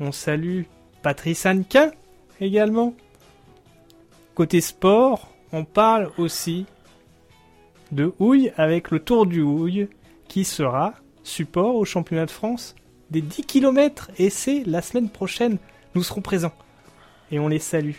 [0.00, 0.62] On salue
[1.08, 1.90] Patrice Hannequin
[2.38, 2.92] également.
[4.34, 6.66] Côté sport, on parle aussi
[7.92, 9.88] de Houille avec le Tour du Houille
[10.28, 10.92] qui sera
[11.22, 12.74] support au championnat de France
[13.08, 15.56] des 10 km et c'est la semaine prochaine.
[15.94, 16.52] Nous serons présents
[17.32, 17.96] et on les salue.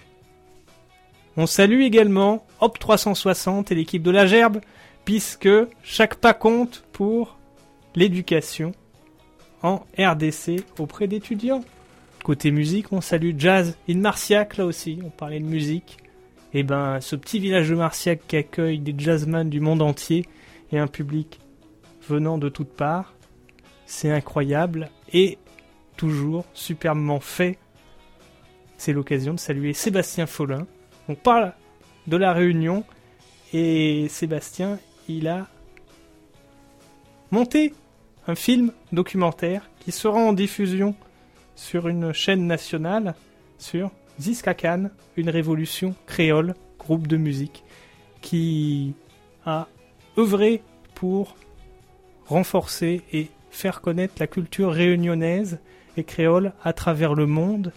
[1.35, 4.61] On salue également Hop 360 et l'équipe de la Gerbe
[5.03, 5.49] puisque
[5.81, 7.39] chaque pas compte pour
[7.95, 8.71] l'éducation
[9.63, 11.63] en RDC auprès d'étudiants.
[12.23, 15.97] Côté musique, on salue Jazz in Marciac, là aussi, on parlait de musique.
[16.53, 20.25] Et ben, ce petit village de Marciac qui accueille des jazzmen du monde entier
[20.71, 21.39] et un public
[22.07, 23.13] venant de toutes parts,
[23.85, 25.37] c'est incroyable et
[25.95, 27.57] toujours superbement fait.
[28.77, 30.67] C'est l'occasion de saluer Sébastien Follin.
[31.07, 31.53] On parle
[32.07, 32.83] de la réunion
[33.53, 35.47] et Sébastien, il a
[37.31, 37.73] monté
[38.27, 40.95] un film documentaire qui sera en diffusion
[41.59, 43.15] sur une chaîne nationale
[43.57, 47.65] sur Ziskakan, une révolution créole, groupe de musique,
[48.21, 48.93] qui
[49.45, 49.67] a
[50.17, 50.63] œuvré
[50.95, 51.35] pour
[52.27, 55.59] renforcer et faire connaître la culture réunionnaise
[55.97, 57.73] et créole à travers le monde.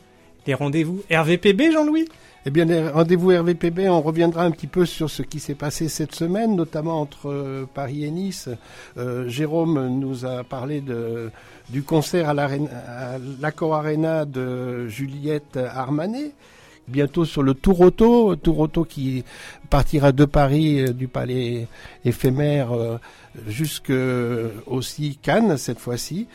[0.46, 2.06] Les rendez-vous RVPB, Jean-Louis?
[2.44, 6.12] Eh bien, rendez-vous RVPB, on reviendra un petit peu sur ce qui s'est passé cette
[6.12, 8.48] semaine, notamment entre euh, Paris et Nice.
[8.98, 10.82] Euh, Jérôme nous a parlé
[11.70, 12.34] du concert à
[13.40, 16.32] l'Accor Arena de Juliette Armanet.
[16.88, 19.24] Bientôt sur le Tour Auto, Tour qui
[19.70, 21.68] partira de Paris, euh, du palais
[22.04, 22.70] éphémère,
[23.46, 23.92] jusque
[24.66, 26.26] aussi Cannes cette fois-ci.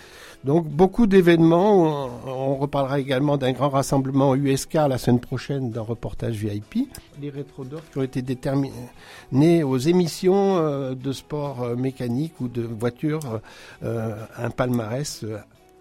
[0.47, 2.09] Donc beaucoup d'événements.
[2.25, 6.87] On, reparlera également d'un grand rassemblement USK la semaine prochaine d'un reportage VIP.
[7.21, 12.61] Les rétrodors qui ont été déterminés aux émissions euh, de sport euh, mécanique ou de
[12.61, 13.41] voiture,
[13.83, 15.25] euh, un palmarès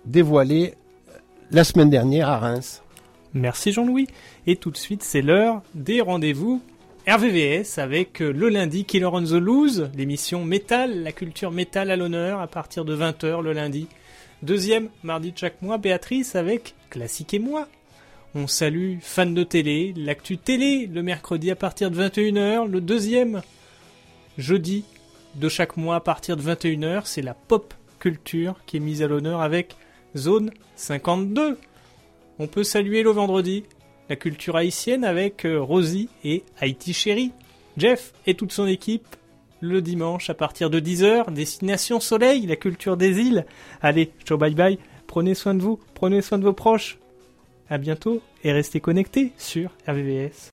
[0.04, 0.74] dévoilé
[1.52, 2.82] la semaine dernière à Reims.
[3.34, 4.08] Merci Jean-Louis.
[4.48, 6.60] Et tout de suite, c'est l'heure des rendez-vous
[7.06, 12.40] RVVS avec le lundi Killer on the Loose, l'émission métal, la culture métal à l'honneur
[12.40, 13.86] à partir de 20h le lundi.
[14.46, 17.66] Deuxième mardi de chaque mois, Béatrice avec Classique et moi.
[18.36, 22.70] On salue fans de télé, l'actu télé le mercredi à partir de 21h.
[22.70, 23.42] Le deuxième
[24.38, 24.84] jeudi
[25.34, 29.08] de chaque mois à partir de 21h, c'est la pop culture qui est mise à
[29.08, 29.74] l'honneur avec
[30.16, 31.58] Zone 52.
[32.38, 33.64] On peut saluer le vendredi
[34.08, 37.32] la culture haïtienne avec euh, Rosie et Haïti Chéri.
[37.76, 39.08] Jeff et toute son équipe
[39.60, 41.32] le dimanche à partir de 10h.
[41.32, 43.46] Destination Soleil, la culture des îles.
[43.80, 44.78] Allez, ciao bye bye.
[45.06, 46.98] Prenez soin de vous, prenez soin de vos proches.
[47.68, 50.50] À bientôt et restez connectés sur RVVS.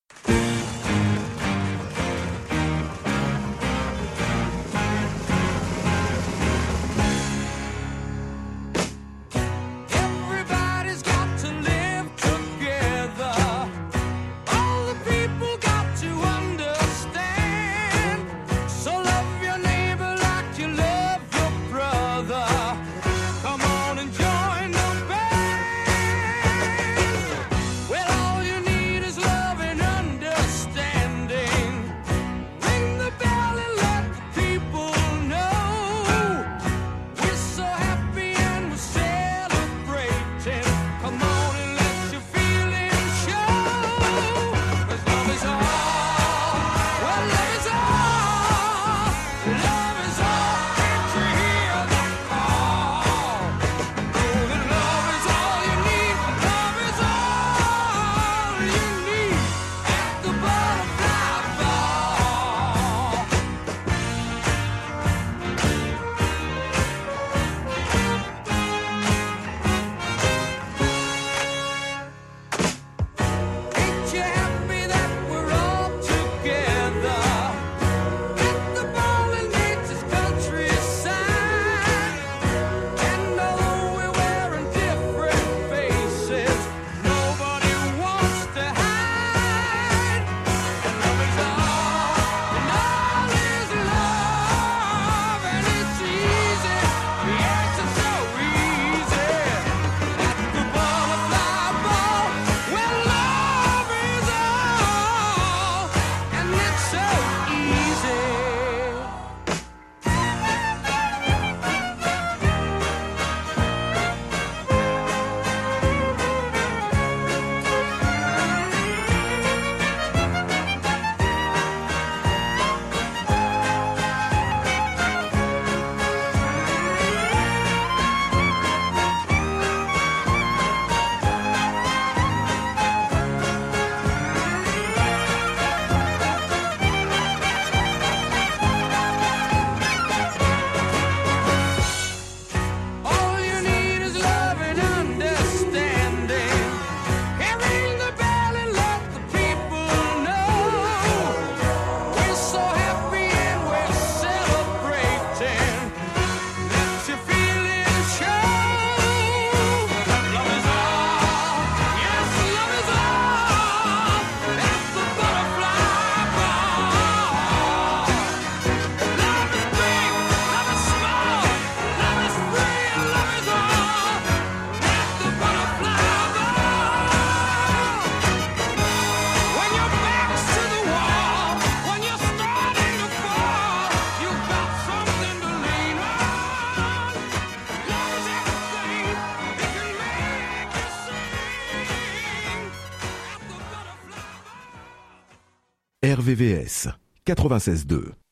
[196.24, 196.88] RVVS
[197.26, 198.22] 96.2